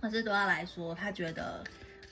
[0.00, 1.62] 可是对他来说，他觉得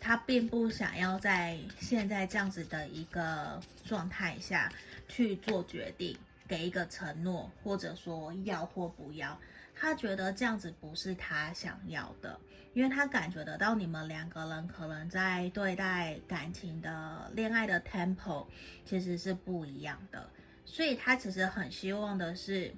[0.01, 4.72] 他并不想要在现在这样子的一个状态下
[5.09, 9.37] 去做决定，给一个承诺，或者说要或不要。
[9.80, 12.38] 他觉得这样子不是他想要的，
[12.74, 18.46] 因为他感觉得到你们两个人可能在对待感情的恋爱的 tempo
[18.84, 20.28] 其实是不一样的，
[20.64, 22.74] 所以他其实很希望的是，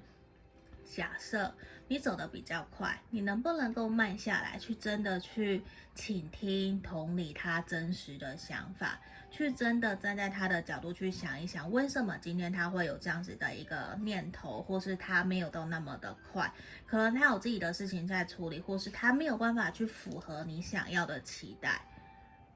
[0.85, 1.53] 假设
[1.87, 5.63] 你走得比较快，你能不能够慢下来，去真的去
[5.95, 8.99] 倾听、同理他真实的想法。
[9.31, 16.53] 去真的站在他的角度去想一想，为什么今天他会有这样子的一个念头，或是他没有到那么的快，
[16.85, 21.81] 可能他有自己的事情在处理，或是他没有办法去符合你想要的期待，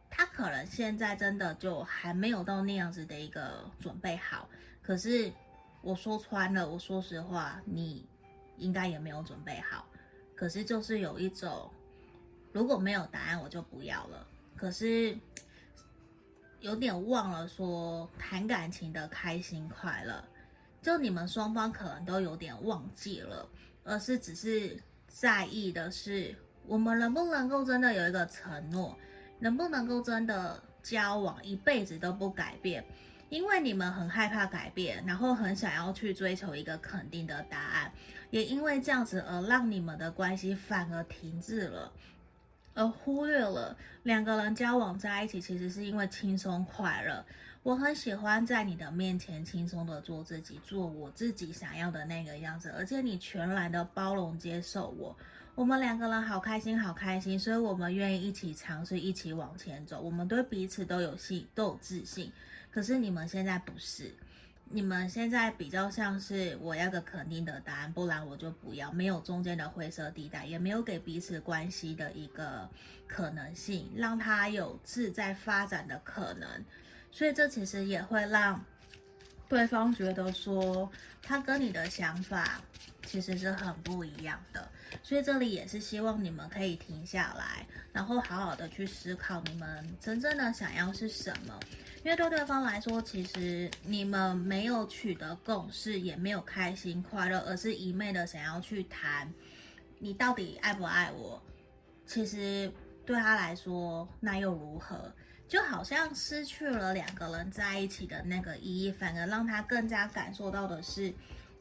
[0.09, 4.49] 他可能现在真的就还没有到那样子的一个准备好。
[4.81, 5.31] 可是
[5.81, 8.05] 我说穿了，我说实话，你
[8.57, 9.87] 应该也没有准备好，
[10.35, 11.71] 可是就是有一种，
[12.51, 14.27] 如果没有答案，我就不要了。
[14.55, 15.17] 可是
[16.65, 20.23] 有点忘了说谈感情的开心快乐，
[20.81, 23.47] 就你们双方可能都有点忘记了，
[23.83, 24.75] 而是只是
[25.07, 28.97] 在意的是我们能不能够真的有一个承诺，
[29.37, 32.83] 能不能够真的交往一辈子都不改变。
[33.29, 37.91] 因为你们很害怕改变，然后很想要去追求一个肯定的答案，
[38.31, 41.91] 也因为这样子而让你们的关系反而停滞了，
[42.75, 47.25] 而忽略了两个人交往在一起其实是因为轻松快乐。
[47.63, 55.17] 我很喜欢在你的面前轻松的做自己，做我自己想要的那个样子，而且你全然的包容接受我，
[55.55, 62.31] 我们两个人好开心，好开心，所以我们愿意一起尝试，一起往前走，我们对彼此都有信，都有自信。
[62.69, 64.13] 可是你们现在不是，
[64.75, 72.69] 你们现在比较像是我要个肯定的答案，不然我就不要，没有中间的灰色地带，也没有给彼此关系的一个
[73.07, 76.65] 可能性，让他有自在发展的可能。
[77.09, 78.65] 所以这其实也会让
[79.47, 82.61] 对方觉得说，他跟你的想法
[83.05, 84.67] 其实是很不一样的。
[85.01, 91.57] 所以这里也是希望你们可以停下来，然后好好的去思考你们真正的想要是什么。
[92.05, 99.33] 因为对对方来说，其实你们没有取得共识，也没有开心快乐，而是一昧的想要去谈
[99.97, 101.41] 你到底爱不爱我。
[102.05, 102.71] 其实
[103.07, 105.11] 对他来说，那又如何？
[105.47, 111.11] 就好像失去了两个人在一起的那个意义，反而让他更加感受到的是，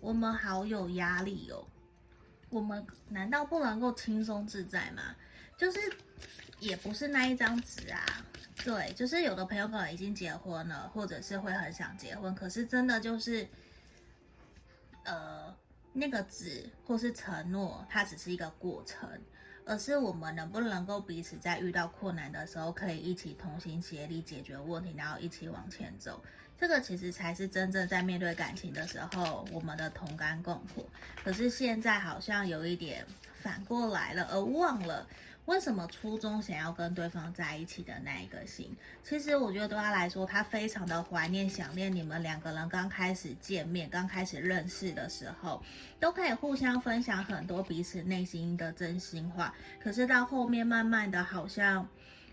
[0.02, 1.66] 我们好有压力哦。
[2.50, 5.16] 我们难道不能够轻松自在吗？
[5.57, 5.80] 就是
[6.61, 8.04] 也不是那一张纸啊。
[8.62, 13.46] 对，就是有的朋友可能已经结婚了，或者是会很想结婚，可是真的就是，
[15.02, 15.54] 呃，
[15.92, 19.10] 那个纸或是承诺，它只是一个过程，
[19.66, 26.22] 而是我们能不能够彼此在遇到困难的时候，可以一起同心协力解决问题，然后一起往前走，
[26.56, 30.88] 这个其实才是真正在面对感情的时候，我们的同甘共苦。
[31.24, 33.04] 可是现在好像有一点
[33.42, 35.06] 反过来了，而忘了。
[35.46, 38.74] 为什么初衷想要跟对方在一起的那一个心？
[39.02, 45.62] 其实我觉得对他来说，他非常的怀念、想念你们两个人刚开始见面、刚开始认识的时候，
[46.00, 49.54] 都可以互相分享很多彼此内心的真心话。
[49.83, 51.87] 可是到后面，慢慢的好像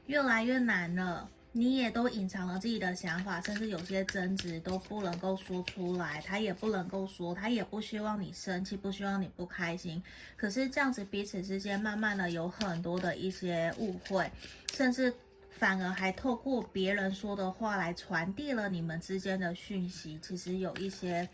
[0.05, 1.29] 越来越难了。
[1.53, 10.01] 你也都隐藏了自己的想法，甚至有些争执都不能够说出来，他也不能够说，他也不希望你生气，不希望你不开心。
[10.37, 14.31] 可是这样子彼此之间慢慢的有很多的一些误会，
[14.73, 15.13] 甚至
[15.49, 20.17] 反而还透过别人说的话来传递了你们之间的讯息。
[20.21, 21.27] 其实有一些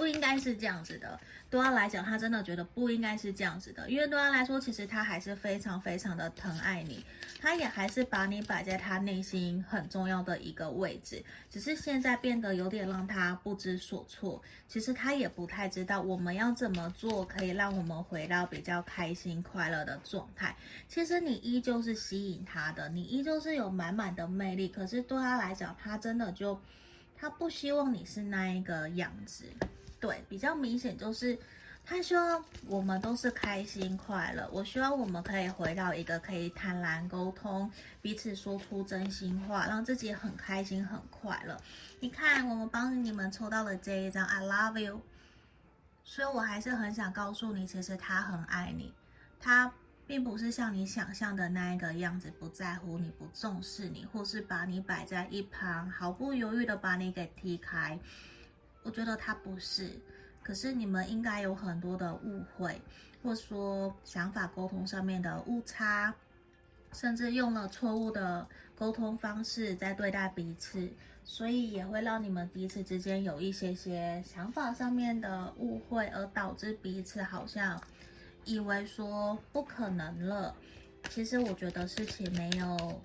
[0.00, 1.20] 不应该是这样子的。
[1.50, 7.04] 对他来讲，他真的觉得不应该是这样子的，因为对他来说，其实他还是非常非常的疼爱你，
[7.38, 14.40] 他也还是把你摆在他内心很重要的一个位置，只是现在变得有点让他不知所措。
[14.68, 20.56] 其实他也不太知道我们要怎么做可以让我们回到比较开心快乐的状态。
[20.88, 26.58] 其实你依旧是吸引他的，你依旧是有满满的魅力，可是对他来讲，他真的就
[27.16, 29.44] 他不希望你是那一个样子。
[30.00, 31.38] 对，比较明显就是，
[31.84, 34.48] 他希望我们都是开心快乐。
[34.50, 41.60] 我希望我们可以回到一个可以坦然沟通，彼此说出真心话，让自己很开心很快乐。
[42.00, 45.02] 你看，我们帮你们抽到了这一张 I love you，
[46.02, 48.94] 所以我还是很想告诉你，其实他很爱你，
[49.38, 49.70] 他
[50.06, 57.98] 并不是像你想象的那一个样子，不在乎你，不重视你，或是把你摆在一旁，毫不犹豫的把你给踢开。
[58.82, 59.90] 我觉得他不是，
[60.42, 62.80] 可是你们应该有很多的误会，
[63.22, 66.14] 或说想法沟通上面的误差，
[66.92, 70.90] 甚至用了错误的沟通方式在对待彼此，
[71.24, 77.80] 所以也会让你们彼此之间有一些些想法上面的误会，而导致彼此好像
[78.44, 80.56] 以为说不可能了。
[81.08, 83.00] 其实我觉得事情没有。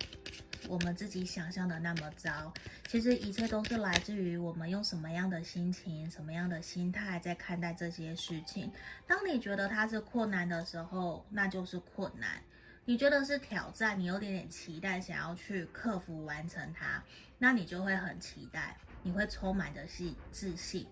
[0.68, 2.52] 我们自己想象的那么糟，
[2.88, 8.72] 其实一切都是来自于我们用什么样的心情、什么样的心态在看待这些事情。
[9.06, 12.42] 当你觉得它是困难的时候，那就是困难；
[12.84, 17.00] 你觉得是挑战，你有点点期待，想要去克服完成它，
[17.38, 20.84] 那你就会很期待，你会充满的信自信。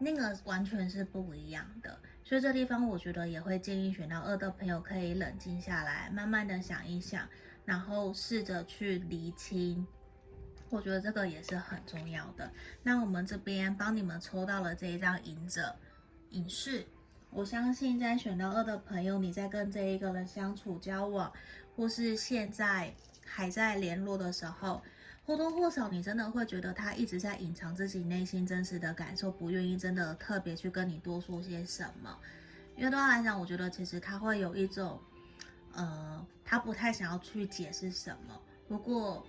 [0.00, 1.96] 那个完全是不一样的。
[2.30, 7.28] 所以这地方我觉得也会建议选到二的朋友可以冷静下来，慢慢的想一想。
[7.64, 9.84] 然后试着去厘清，
[10.68, 12.48] 我觉得这个也是很重要的。
[12.84, 15.74] 那我们这边帮你们抽到了这一张隐者
[16.30, 16.86] 隐士，
[17.30, 21.32] 我相信在选到二的朋友，你在跟这一个人相处交往，
[21.74, 22.94] 或是现在
[23.26, 24.80] 还在联络的时候，
[25.30, 32.18] 或多或少你真的会觉得他一直在隐藏自己内心真实的感受，不愿意真的特别去跟你多说些什么。
[32.76, 35.00] 因为对他来讲，我觉得其实他会有一种，
[35.72, 38.36] 呃，他不太想要去解释什么。
[38.66, 39.24] 如果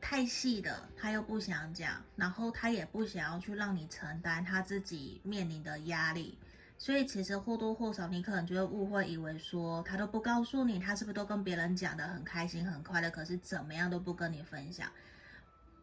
[0.00, 6.38] 太细的，他又不想讲，然后他也不想要去让你承担他自己面临的压力，
[6.78, 14.90] 所以其实或多或少，你可能就会误会，以为说他都不告诉你，他是不是都跟别人讲得很开心、很快乐，可是怎么样都不跟你分享。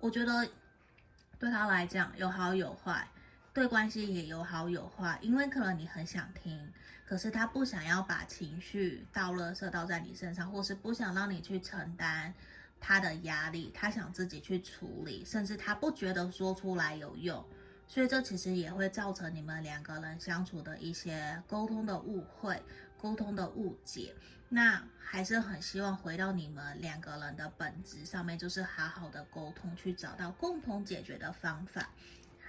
[0.01, 0.49] 我觉得
[1.37, 3.07] 对他来讲有好有坏，
[3.53, 6.73] 对关系也有好有坏，因为可能你很想听，
[7.05, 12.33] 可是他不想要把情绪倒垃圾倒在你身上，或是不想让你去承担。
[12.79, 17.45] 他的压力，他想自己去处理，甚至他不觉得说出来有用，
[17.87, 22.59] 所以这其实也会造成你们两个人相处的一些沟通的误会、
[22.97, 24.15] 沟通的误解。
[24.53, 31.89] 那还是很希望回到你们两个人的本质上面，就是好好的沟通，去找到共同解决的方法。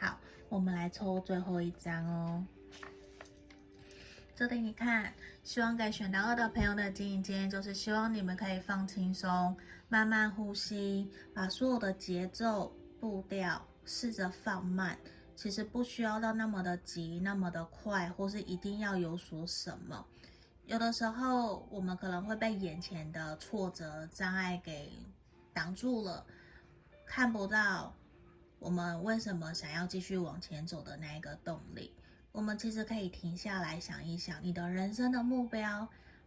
[0.01, 2.45] 好，我们来抽最后一张哦。
[4.35, 9.57] 这里你看，希望给选到二的朋友的建议建议就是，希望你们可以放轻松。
[9.89, 14.99] 慢慢呼吸，把所有的节奏步调试着放慢。
[15.37, 20.05] 其实不需要到那么的急，那么的快，或是一定要有所什么。
[20.73, 24.91] 有的时候，我们可能会被眼前的挫折、障碍给
[25.53, 26.25] 挡住了，
[27.05, 27.93] 看不到
[28.59, 31.95] 我们为什么想要继续往前走的那一个动力。
[32.33, 35.87] 我们其实可以停下来想一想，你的人生的目标，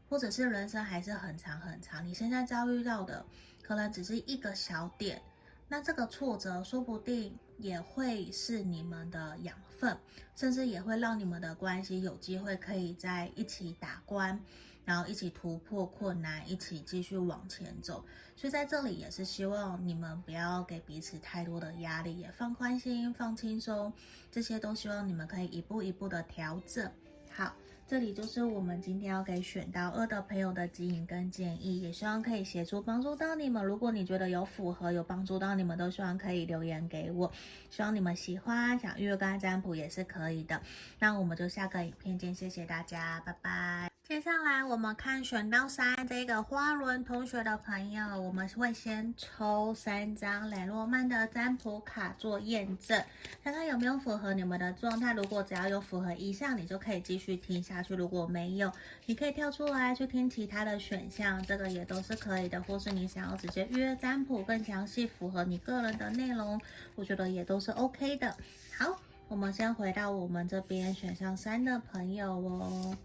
[0.10, 3.26] 或者是人生还是很长很长，你现在遭遇到的。
[3.64, 5.24] 可能只是一个小点，
[5.68, 9.98] 那这个挫折说不定也会是你们的养分，
[10.36, 14.40] 甚至也会让你们的关系有机会可以在一起打关，
[14.86, 18.06] 然后一起突破困难，一起继续往前走。
[18.36, 23.92] 所以在这里也是希望你们不要给彼此太多的压力，也放宽心、放轻松，
[24.32, 26.92] 这些都希望你们可以一步一步的调整。
[27.32, 27.54] 好。
[27.88, 33.64] 这里就是我们今天要给选到二的朋友的指引跟建议，也希望可以协助帮助到你们。
[33.64, 37.32] 如果你觉得有符合、有帮助到你们，都希望可以留言给我。
[37.70, 40.60] 希望你们喜欢，想预约个案占卜也是可以的。
[40.98, 43.95] 那我们就下个影片见，谢谢大家，拜拜。
[44.08, 53.04] 接下来我们看选到三这个花轮同学的朋友，我们会先抽三张雷诺曼的占卜卡做验证，
[53.44, 55.12] 看看有没有符合你们的状态。
[55.14, 58.72] 如果只要有符合一项，你就可以继续听下去；如果没有，
[59.08, 62.62] 你可以跳出来去听其他的选项，这个也都是可以的。
[62.62, 66.62] 或是你想要直接预约占卜更详细、符合你个人的内容，
[66.94, 68.38] 我觉得也都是 OK 的。
[68.78, 72.96] 好，我们先回到我们这边选项三的朋友哦。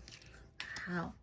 [0.91, 1.14] 好，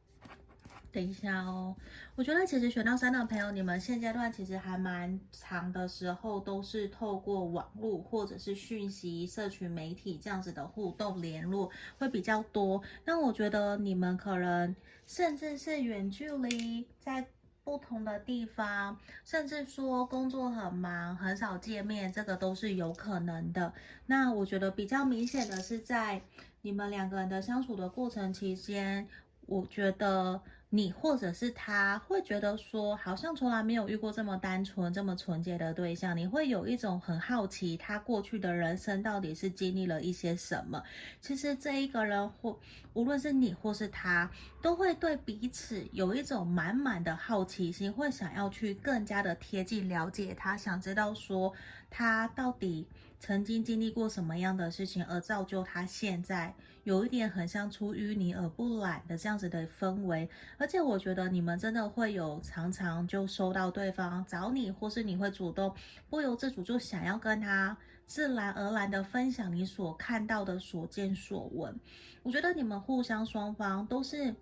[0.93, 1.75] 等一下哦。
[2.15, 12.81] 我觉得其实选到三的朋友，你们现阶段其实还蛮长的时候，都是透过网络或者是讯息、社群媒体这样子的互动联络会比较多。
[13.03, 14.73] 那我觉得你们可能
[15.05, 17.27] 甚至是远距离，在
[17.65, 23.73] 不同的地方，甚至说工作很忙，很少见面，这个都是有可能的。
[24.05, 26.21] 那我觉得比较明显的是在
[26.61, 29.07] 你们两个人的相处的过程期间。
[29.47, 30.39] 我觉得
[30.69, 36.15] 你或者是他会觉得说，好像从来没有遇过这么单纯、这么纯洁的对象。
[36.15, 40.83] 你会有一种很好奇，他过去的人生到底是经历了一些什么。
[41.21, 42.59] 其实这一个人或
[42.93, 44.29] 无论是你或是他，
[44.61, 51.53] 都会对彼此有一种满满的好奇心，会想要去更加的贴近了解他，想知道说
[51.89, 52.85] 他到底。
[53.19, 56.53] 曾经经历过什么样的事情，而造就他现在
[56.87, 60.29] 有一点很像出淤泥而不染的这样子的氛围。
[60.57, 65.75] 而且我觉得你们真的会有常常就收到对方找你，或是你会主动
[66.09, 71.77] 不由自主就想要跟他自然而然的分享你所看到的所见所闻。
[72.23, 74.33] 我觉得你们互相双方都是。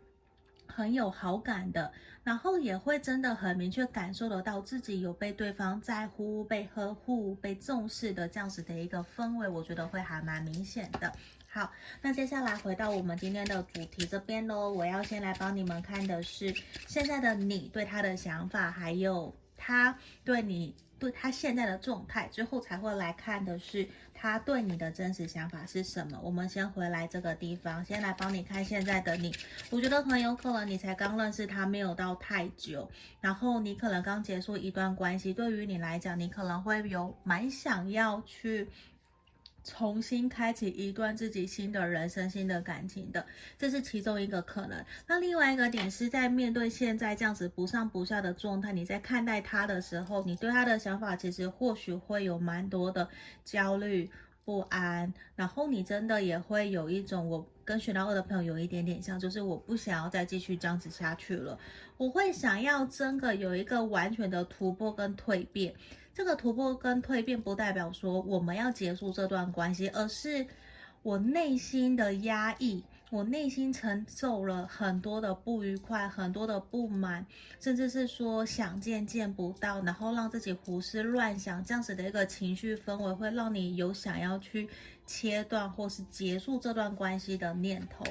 [0.68, 1.94] 很有好感的，
[2.24, 11.14] 然后也会真的很明确感受得到自己有被对方在乎、被呵护、被重视的这样子的一个氛围，我觉得会还蛮明显的。
[11.56, 16.54] 好，那接下来回到我们今天的主题这边喽，我要先来帮你们看的是
[16.86, 20.76] 现在的你对他的想法，还有他对你。
[20.98, 26.18] 对他现在的状态，之后才会来看的是他对你的真实想法是什么。
[26.24, 29.36] 我们先回来这个地方，先来帮你看现在的你。
[29.70, 32.90] 我觉得很有可能你才刚认识他，没有到太久，
[33.20, 35.34] 然后你可能刚结束一段关系。
[35.34, 38.70] 对于你来讲，你可能会有蛮想要去
[39.66, 43.26] 重新开启一段自己新的人生、新的感情的，
[43.58, 44.86] 这是其中一个可能。
[45.08, 53.10] 那另外一个点是在面对现在这样子不上不下的状态，你在看待他的时候，你对他的想法其实或许会有蛮多的
[53.44, 54.12] 焦虑。
[54.46, 61.58] 不安，然后你真的也会有一种，我跟选到二的朋友有一点点像，就是我不想要再继续这样子下去了，
[61.98, 65.74] 我会想要真的有一个完全的突破跟蜕变。
[66.14, 70.46] 这个突破跟蜕变不代表说我们要结束这段关系，而是
[71.02, 72.84] 我内心的压抑。
[73.16, 77.26] 我内心承受了很多的不愉快，很多的不满，
[77.62, 84.68] 甚至是说想见见不到，然后让自己胡思乱想，这样子的一个情绪氛围，会让你有想要去
[85.06, 88.04] 切断或是结束这段关系的念头。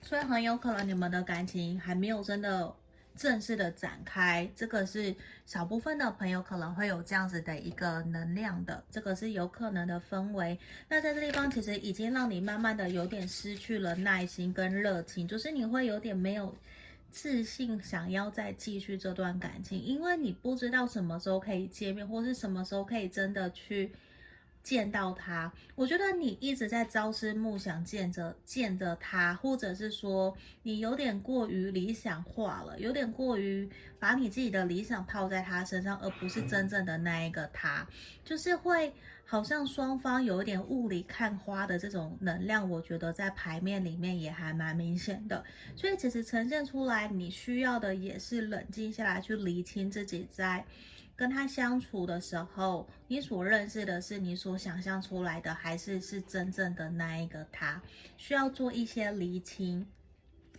[0.00, 2.72] 所以很有可能你们的感情还没有真的。
[3.16, 5.14] 正式的展开，这个是
[5.46, 10.58] 少部分的朋友可能会有这样子的一个能量的，这个是有可能的氛围。
[10.88, 16.54] 那在这地方，其实已经让你慢慢的有点失去了耐心跟热情，就是你会有点没有
[17.10, 23.92] 自信，想要再继续这段感情，因为你不知道什么时候可以见面，或是什么时候可以真的去。
[24.64, 33.68] 见到他，我觉得你一直在朝思暮想见着见着他，或者是说你有点过于理想化了，有点过于
[34.00, 37.86] 把你自己的理想套在他身上，而不是真正的那一个他，
[38.24, 38.90] 就是会
[39.26, 45.44] 好像双方有一点雾里看花的这种能量，我觉得在牌面里面也还蛮明显的，
[45.76, 50.64] 所以其实呈现出来，你需要的也是冷静下来去厘清自己在。
[51.16, 57.80] 跟他相处的时候，你所认识的是你所想象出来的，还是是真正的那一个他？
[58.16, 59.86] 需要做一些厘清。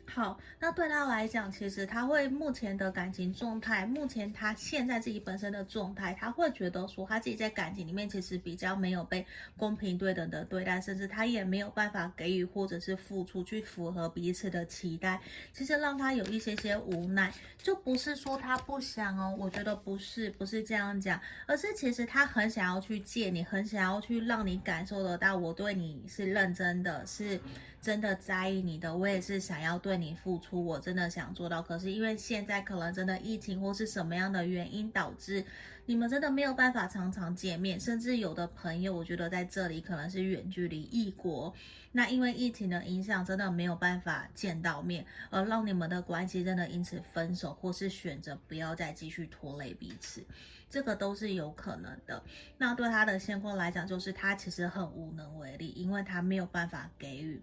[0.07, 9.25] 好，那对他来讲，其实他会目前的感情状态，目前他现在自己本身的状态，他会觉得说他自己在感情里面其实比较没有被
[9.57, 15.19] 公平对等的对待，甚至他也没有办法给予或者是付出去符合彼此的期待，
[15.51, 27.41] 其实让他有一些些无奈，就不是说他不想哦，我觉得不是，不是这样讲，而是其实他很想要去见你，很想要去让你感受得到我对你是认真的，是。
[27.85, 31.61] 真的在意你的，我也是想要对你付出，我真的想做到。
[31.61, 35.45] 可是因为现在可能真的疫情或是什么样的原因导致
[35.85, 41.53] 你们真的没有办法常常见面，甚至有的朋友我觉得在这里可能是远距离异国，
[41.91, 50.25] 那因为疫情的影响，真的没有办法见到面，而让你们的关系真的因此分手，或是选择不要再继续拖累彼此，
[50.71, 52.23] 这个都是有可能的。
[52.57, 57.39] 那对他的现况来讲，就是他其实很无能为力，因为他没有办法给予。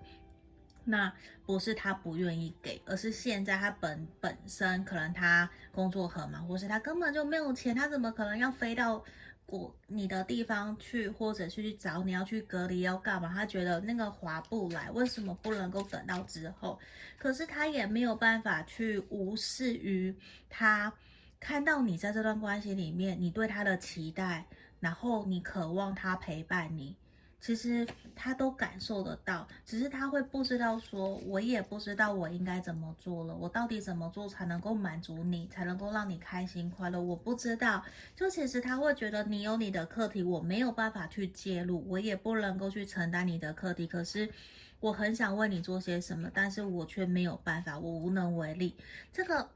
[0.85, 1.12] 那
[1.45, 9.05] 不是他不愿意给，而是现在他本本身可能他工作很忙，或是他根本就没有钱，他怎么可能要飞到
[9.47, 13.33] 国你的地方去，或者去找你要去隔离要干嘛？
[13.35, 16.78] 他觉得那个划不来，为什么不能够等到之后？
[17.18, 20.16] 可是他也没有办法去无视于
[20.49, 20.93] 他
[21.39, 24.47] 看到你在这段关系里面，你对他的期待，
[24.80, 26.97] 然后你渴望他陪伴你。
[27.43, 27.84] 其实
[28.14, 37.03] 他都感受得到，只是他会不知道说，我也不知道我应该怎么做了，我到底怎么做才能够满足你，才能够让你开心快乐？
[37.03, 37.84] 我不知道。
[38.14, 43.88] 就其实他会觉得你有你的课题，我没有办法去介入，我也不能够去承担你的课题。
[43.88, 44.30] 可是
[44.78, 48.76] 我很想为你做些什么，但是我却没有办法，我无能为力。
[49.12, 49.49] 这个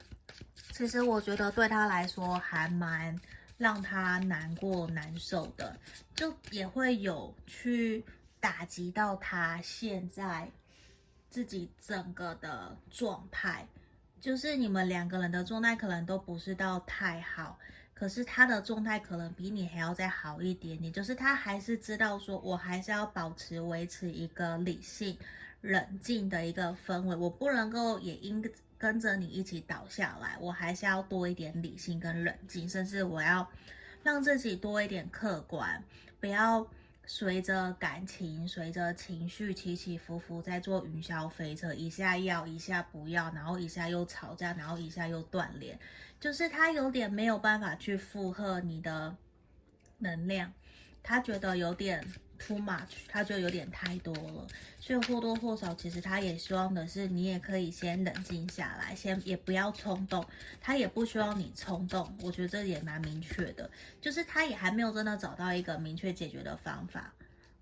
[0.73, 3.17] 其实我觉得对他来说还蛮。
[3.59, 5.79] 让他难过难受的，
[6.15, 8.05] 就也会有去
[8.39, 10.51] 打击到他现在
[11.31, 13.67] 自己整个的状态，
[14.21, 17.59] 就是你们两个人的状态可能都不是到太好，
[17.95, 25.17] 可是他的状态可能比你还要再好一点点，就是他还是知道说，我还是要保持维持一个理性
[25.63, 28.45] 冷静的一个氛围，我不能够也应。
[28.79, 33.51] 跟着你一起倒下来，我还是要多一点理性跟冷静，甚至我要
[34.03, 35.83] 让自己多一点客观，
[36.21, 36.67] 不要
[37.07, 45.79] 随着感情、随着情绪起起伏伏，在做云霄飞车，一下要，一下不要，然后一下又吵架，然后一下又断联，
[46.21, 49.17] 就是他有点没有办法去负荷你的
[49.99, 50.53] 能量，
[51.03, 52.05] 他觉得有点。
[52.39, 54.47] Too much，他就有点太多了，
[54.79, 60.25] 所以或多或少，其实他也希望的是你也可以先冷静下来，先也不要冲动，
[60.61, 62.17] 他也不希望你冲动。
[62.23, 63.71] 我觉得这也蛮明确的，
[64.01, 67.13] 就是他也还没有真的找到一个明确解决的方法，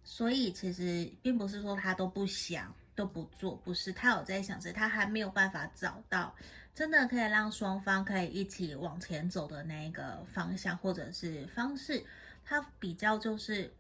[0.03, 6.35] 所以其实并不是说他都不想都不做，不是，他有在想着，他还没有办法找到
[6.75, 12.05] 真的可以让双方可以一起往前走的那个方向或者是方式，
[12.45, 13.73] 他比较就是。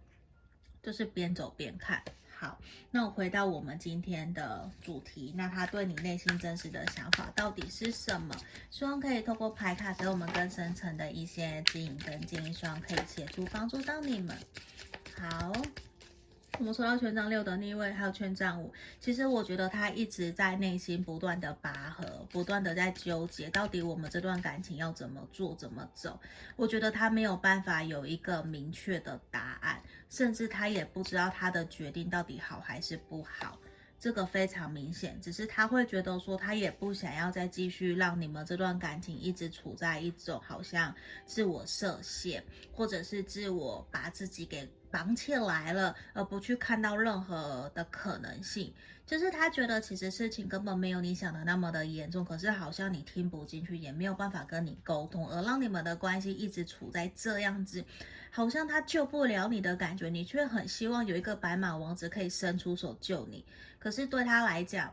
[0.85, 2.03] 就是边走边看。
[2.37, 2.59] 好，
[2.91, 8.37] 那我回到我们今天的主题，那他对你内心真实的想法到底是什么？
[8.70, 14.37] 希望可以透过牌卡给我们更深层的一些指引跟建议，希望可以协助帮助到你们。
[15.18, 15.53] 好。
[16.61, 26.18] 我们说到权杖六的逆位，还有权杖五，其实我觉得他一直在内心不断的拔河，不断的在纠结，到底我们这段感情要怎么做，怎么走？
[26.57, 33.59] 我觉得他没有办法有一个明确的答案，甚至他也不知道他的决定到底好还是不好。
[34.05, 40.94] 这个非常明显，只是他会觉得说，他也不想要再继续让你们这段感情一直处在一种好像
[41.24, 48.74] 自我设限，或者是自我把自己给绑起来了，而不去看到任何的可能性。
[49.07, 57.84] 就是他觉得其实事情根本没有你想的那么的严重，可是好像你听不进去，也没有办法跟你沟通，而让你们的关系一直处在这样子。
[58.30, 63.44] 好像他救不了你的感觉，你却很希望有一个白马王子可以伸出手救你。
[63.78, 64.92] 可是对他来讲，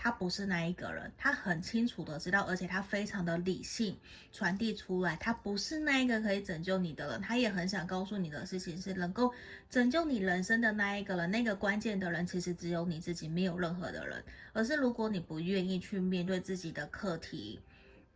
[0.00, 3.98] 他不是那一个人，他很清楚的知道，而且他非常的理性
[4.32, 7.20] 传递出来，他不是那一个可以拯救你的人。
[7.20, 9.34] 他也很想告诉你的事情是，能够
[9.68, 14.24] 拯救你人生的那一个人，那个关键的人其实只有你自己，没有任何的人。
[14.52, 17.60] 而是如果你不愿意去面对自己的课题。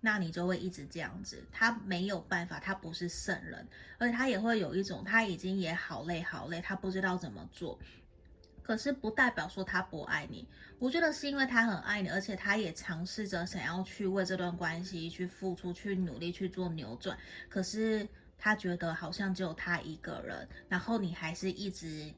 [0.05, 3.64] 那你就会一直这样子，他没有办法，他不是圣人，
[3.99, 7.78] 而且他也会有一种他已经也好累好累，他不知道怎么做。
[8.63, 10.47] 可是不代表说他不爱你，
[10.79, 17.19] 我觉得是因为他很爱你，而且他也尝试着想要去为这段关系去付出、去努力去做扭转。
[17.49, 18.09] 可是
[18.39, 22.13] 他觉得好像只有他一个人，然后你还是一直。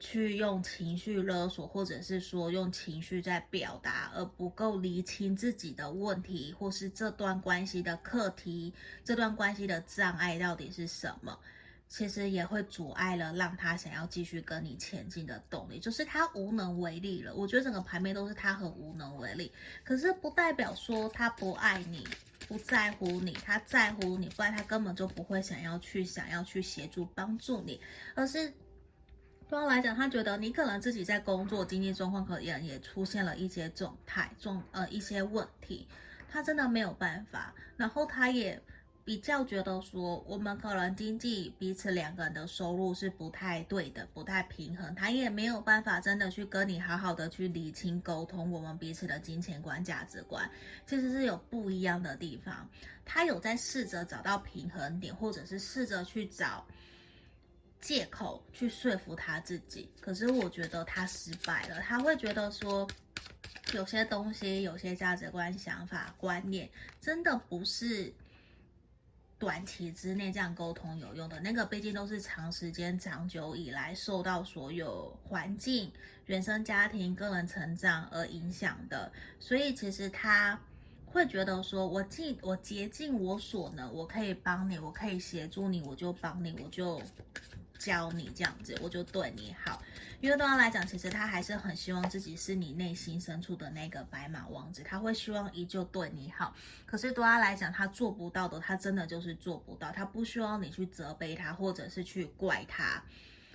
[0.00, 8.72] 去用情绪勒索，或者是说用情绪在表达，而不够厘清自己的问题，或是这段关系的课题，
[9.02, 11.36] 这段关系的障碍到底是什么？
[11.88, 17.34] 其实也会阻碍了让他想要继续跟你前进的动力，就是他无能为力了。
[17.34, 19.52] 我觉得整个牌面都是他很无能为力，
[19.84, 22.06] 可是不代表说他不爱你，
[22.46, 27.80] 不在乎你，他在乎你，不然他根本就不会想要去想要去协助帮助你，
[28.14, 28.52] 而是。
[29.50, 35.88] 对方来讲，他觉得你可能自己在工作、经济状况可能也出现了一些状态、状呃一些问题，
[36.30, 37.54] 他真的没有办法。
[37.78, 38.62] 然后他也
[39.08, 50.50] 比较觉得说，我们可能经济彼此两个人的收入是不太对的、不太平衡，他也没有办法真的去跟你好好的去理清沟通我们彼此的金钱观、价值观，
[50.86, 52.68] 其实是有不一样的地方。
[53.06, 56.66] 他有在试着找到平衡点，或者是试着去找。
[57.80, 61.80] 借口去说服他自己，可是我觉得他失败了。
[61.80, 62.86] 他会觉得说，
[63.72, 66.68] 有些东西、有些价值观、想法、观念，
[67.00, 68.12] 真的不是
[69.38, 71.38] 短期之内这样沟通有用的。
[71.40, 75.92] 那个毕竟都是长时间、长久以来受到所有环境、
[76.26, 79.12] 原生家庭、个人成长而影响的。
[79.38, 80.60] 所以其实他
[81.06, 87.00] 会觉得说，我尽我竭尽我所能，我可以帮你，我可以协助你，我就帮你，我就。
[87.78, 89.82] 教你这样子，我就对你好。
[90.20, 96.54] 因为对他来讲，其实他还是很希望自己是你内心深处的那个白马王子，他会希望依旧对你好。
[96.84, 99.92] 可是对他来讲，他做不到的，他真的就是做不到。
[99.92, 103.02] 他不需要你去责备他，或者是去怪他。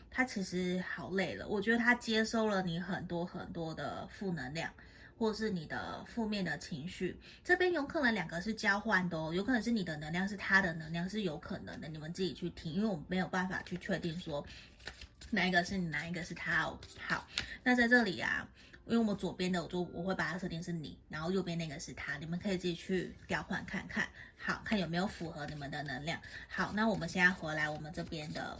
[0.09, 1.47] 他其实好累了。
[1.47, 4.71] 我觉得他接收了你很多很多的负能量。
[5.23, 14.45] 或是你的负面的情绪，这边有可能两个是交换的哦，有可能是你的能量是他的能量，是有可能的，你们自己去听，因为我没有办法去确定说
[15.29, 16.77] 哪一个是你，哪一个是他哦。
[16.99, 17.25] 好，
[17.63, 18.45] 那在这里啊，
[18.85, 24.05] 因为我们左边的我就我会把它设定是你，然后右边那个是他，你们可以自己去调换看看，
[24.37, 26.19] 好，看有没有符合你们的能量。
[26.49, 28.59] 好，那我们现在回来我们这边的。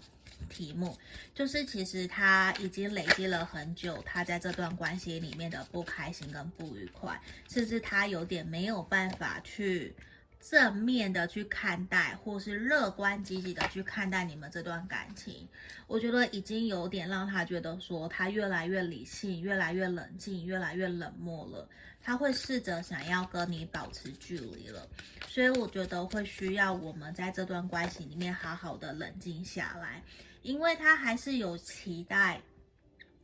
[0.49, 0.97] 题目
[1.33, 7.19] 就是，其实他已经累积了很久，他在这段关系里面的不开心跟不愉快，
[7.49, 9.95] 甚至他有点没有办法去
[10.39, 15.47] 正面的去看待，或是乐观积极的去看待你们这段感情。
[15.87, 21.69] 我觉得已经有点让他觉得说，他越来越理性，越来越冷静，越来越冷漠了。
[22.05, 24.85] 他会试着想要跟你保持距离了，
[25.29, 30.03] 所以我觉得会需要我们在这段关系里面好好的冷静下来。
[30.43, 32.41] 因为他还是有期待，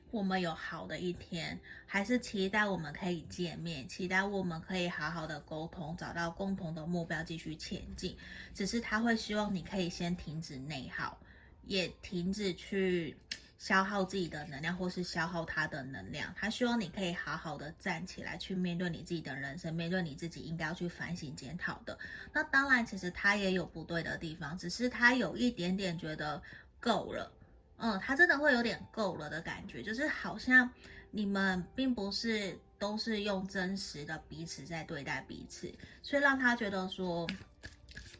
[0.09, 8.17] 我们有好的一天，还是期待我们可以见面，期待我们可以好好的沟通，找到共同的目标，继续前进。
[8.55, 11.19] 只是他会希望你可以先停止内耗，
[11.65, 13.17] 也停止去
[13.57, 16.33] 消耗自己的能量，或是消耗他的能量。
[16.37, 21.99] 他希望你可以好好的站起来，去面对你自己的人生，面对你自己应该要去反省检讨的。
[22.31, 26.41] 那当然，其实他也有不对的地方，只是他有一点点觉得。
[26.79, 27.31] 够了，
[27.77, 30.69] 嗯，他真的会有点够了的感觉，就是好像
[31.11, 37.27] 你们并不是都是用真实的彼此在对待彼此，所以让他觉得说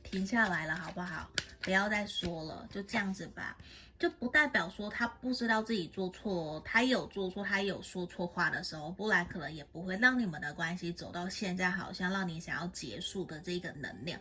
[0.04, 1.30] 停下来了，好不好？
[1.62, 3.58] 不要再说了，就这样子吧。
[4.00, 14.18] 就不代表说他不知道自己做错，他有做错，他有说错话的时候，不然可能也不会让你们的关系走到现在，好像让你想要结束的这个能量。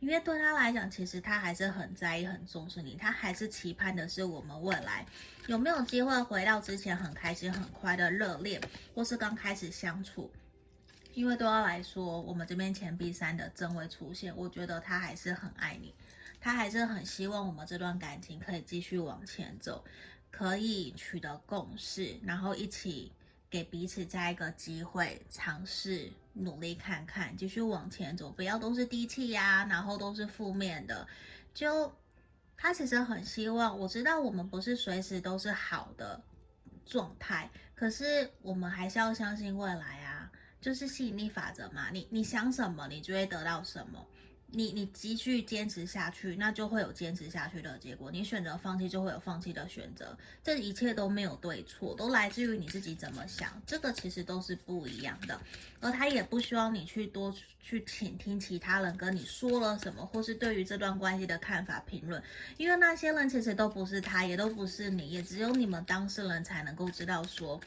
[0.00, 5.06] 因为对他来讲，其实他还是很在意、很重视你，他还是期盼的是我们未来
[5.46, 8.60] 有没有机会回到之前很开心、很快的热恋，
[8.94, 10.30] 或是刚开始相处。
[11.14, 15.94] 因为对他来说，我们这边钱币三的正位出现，我觉得他还是很爱你。
[16.44, 19.84] 他还是很希望我们这段感情可以继续往前走，
[20.32, 23.12] 可以取得共识，然后一起
[23.48, 31.06] 给彼此再一个机会，尝试努力看看，继续往前走，不要都是低气压，然后都是负面的。
[31.54, 31.94] 就
[32.56, 36.20] 他其实很希望，我知道我们不是随时都是好的
[36.84, 44.04] 状态，可是我们还是要相信未来啊，就是吸引力法则嘛，你你想什么，你就会得到什么。
[44.54, 48.10] 你你继续坚持下去，那就会有坚持下去的结果。
[48.10, 50.16] 你选择放弃，就会有放弃的选择。
[50.44, 53.60] 这一切都没有对错，都来自于你自己怎么想。
[53.66, 55.40] 这个其实都是不一样的。
[55.80, 62.22] 而他也不希望你去多去倾听其他人跟你说了什么，或是对于这段关系的看法评论，
[62.58, 67.58] 因为那些人其实都不是他，也都不是你，也只有你们当事人才能够知道说。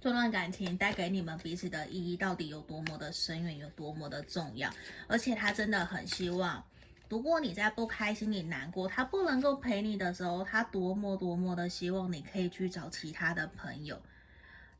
[0.00, 4.70] 这段感情带给你们彼此的意义到底有多么的深远，有多么的重要？
[5.06, 6.64] 而且他真的很希望，
[7.08, 14.00] 如果你在不开心、你难过，他不能够陪你的时候，他多么多么的希望你可以去找其他的朋友，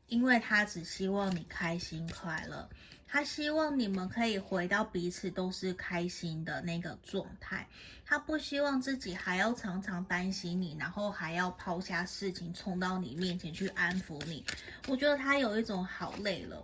[0.07, 2.69] 因为他只希望你开心快乐。
[3.11, 7.67] 他希望你们可以回到彼此都是开心的那个状态，
[8.05, 14.45] 他不希望自己还要常常担心你，然后还要抛下事情冲到你面前去安抚你。
[14.87, 16.63] 我觉得他有一种好累了，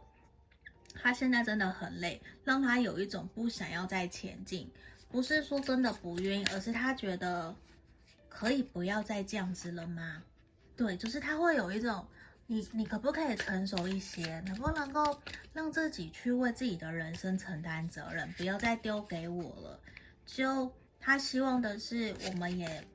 [0.94, 4.72] 他现在真的很累，让他有一种不想要再前进，
[5.10, 7.56] 不是说真的不愿意，而是他觉得
[8.30, 10.22] 可以不要再这样子了吗？
[10.78, 12.06] 对，就是他会有一种。
[12.48, 14.40] 你你可不可以成熟一些？
[14.42, 15.20] 能不能够
[15.52, 19.80] 让自己去为自己的人生承担责任，不要再丢给我了？
[20.28, 22.86] 就他希望的是，我们也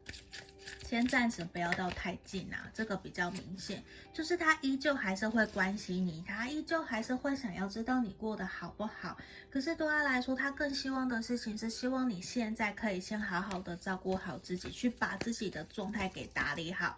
[0.87, 3.83] 先暂时不要到太近啊，这个比较明显。
[4.13, 9.17] 就是他依旧还是会关心你，他依旧还是会想要知道你过得好不好。
[9.51, 16.97] 可是对他来说，他更希望的事情是希望你现在可以先好好的照顾好自己，去把自己的状态给打理好。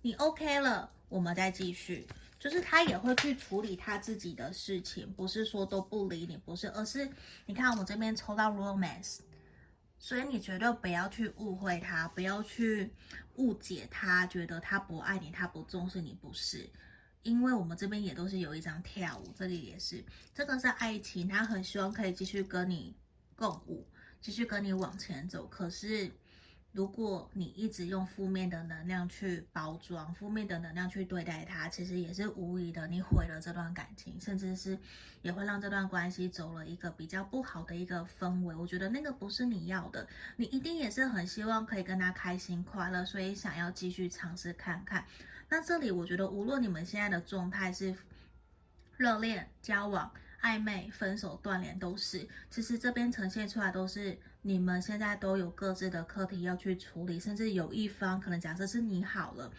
[0.00, 2.06] 你 OK 了，我们再继续。
[2.38, 7.10] 就是他也会去处理他自己的事情，不是说都不理你，不是，而是
[7.46, 9.18] 你看我们这边抽到 Romance，
[9.98, 12.92] 所以你绝对不要去误会他，不要去
[13.34, 16.70] 误解他，觉得他不爱你，他不重视你，不是。
[17.24, 22.94] 因为我们这边也都是有一张跳舞，这里也是，这个是爱情，他很希望可以继续跟你
[23.34, 23.84] 共舞，
[24.20, 26.08] 继续跟你往前走，可是。
[26.78, 34.78] 如果你一直用负面的能量去包装，负面的能量去对待他，其实也是无疑的，你毁了这段感情，甚至是
[35.20, 38.54] 也会让这段关系走了一个比较不好的一个氛围。
[38.54, 40.06] 我觉得那个不是你要的，
[40.36, 45.04] 你一定也是很希望可以跟他开心快乐，所以想要继续尝试看看。
[45.48, 47.92] 那这里我觉得，无论你们现在的状态是
[48.96, 54.18] 热恋、交往、暧昧、分手、断联，都是，其实这边呈现出来都是。
[54.42, 59.50] 你们现在都有各自的课题要去处理，甚至有一方可能假设是你好了，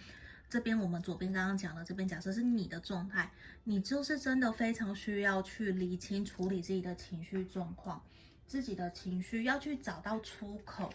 [0.49, 3.29] 这边我们左边刚刚讲了，这边假设是你的状态，
[3.65, 8.01] 你就是真的非常需要去理清处理自己的情绪状况，
[8.47, 10.91] 自己的情绪要去找到出口，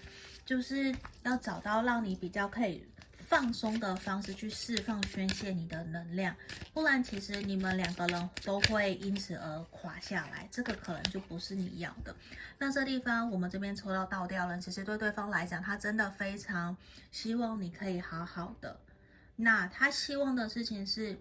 [0.47, 2.85] 就是要找到让你比较可以。
[3.27, 6.35] 放松的方式去释放、宣泄你的能量，
[6.73, 12.15] 不然其实你们两个人都会因此而垮下来，这个可能就不是你要的。
[12.59, 16.77] 那这地方我们这边抽到倒吊人，其实对对方来讲，他真的非常
[17.11, 18.79] 希望你可以好好的。
[19.37, 21.19] 那他希望的事情是。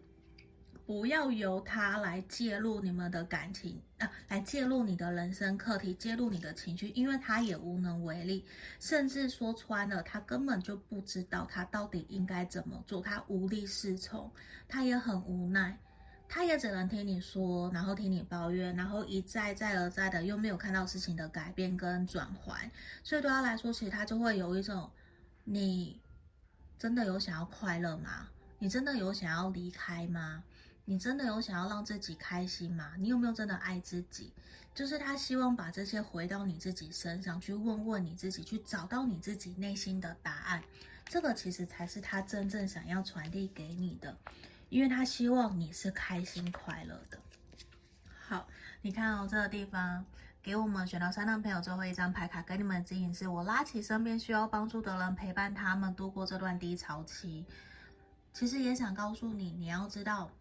[0.86, 8.44] 不要由他来介入你们的感情啊，来介入你的人生课题，介入你的情绪，因为他也无能为力，
[8.80, 14.30] 甚至说穿了，他根本就不知道他到底应该怎么做，他无力适从，
[14.68, 15.80] 他也很无奈，
[16.28, 22.60] 他也只能听你说，然后听你抱怨，然后一再再而再的又没有看到事情的改变跟转换，
[23.04, 24.92] 所以对他来说，其实他就会有一种，
[25.46, 25.98] 你
[26.78, 28.28] 真的有想要快乐吗？
[28.60, 30.44] 你真的有想要离开吗？
[30.86, 32.94] 你真的有想要让自己开心吗？
[32.98, 34.32] 你有没有真的爱自己？
[34.76, 40.64] 就是他希望把这些回到你自己身上，去问问你自己，去找到你自己内心的答案。
[41.06, 44.18] 这个其实才是他真正想要传递给你的，
[44.70, 47.20] 因为他希望你是开心快乐的。
[48.28, 48.48] 好，
[48.82, 50.04] 你看哦，这个地方
[50.42, 57.46] 给我们选到三的朋友最后一张牌卡，给你们的指引是：我拉起身边需要帮助的人，陪伴他们度过这段低潮期。
[58.34, 60.32] 其实也想告诉你，你要知道，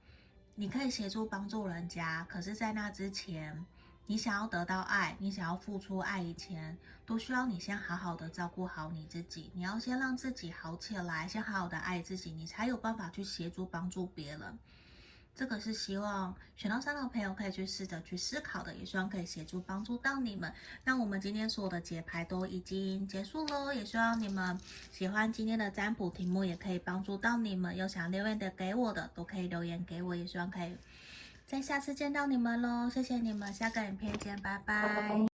[0.55, 3.65] 你可以协助帮助人家，可是，在那之前，
[4.07, 6.77] 你想要得到爱，你想要付出爱以前，
[7.07, 9.51] 都需要你先好好的照顾好你自己。
[9.55, 14.59] 你要先让自己好起来，先好好的爱自己，你才有办法去协助帮助别人。
[15.35, 20.53] 这个是希望选到三的朋友可以去试着去思考的，也希望可以协助帮助到你们。
[20.85, 24.59] 那我们今天所有的解牌都已经结束喽，也希望你们
[24.93, 27.77] 喜欢今天的占卜题目，也可以帮助到你们。
[27.77, 30.77] 有想留言的给我的，都可以留言给我，也希望可以
[31.47, 32.91] 在下次见到你们喽。
[32.91, 35.32] 谢谢你们，下个影片见，拜拜。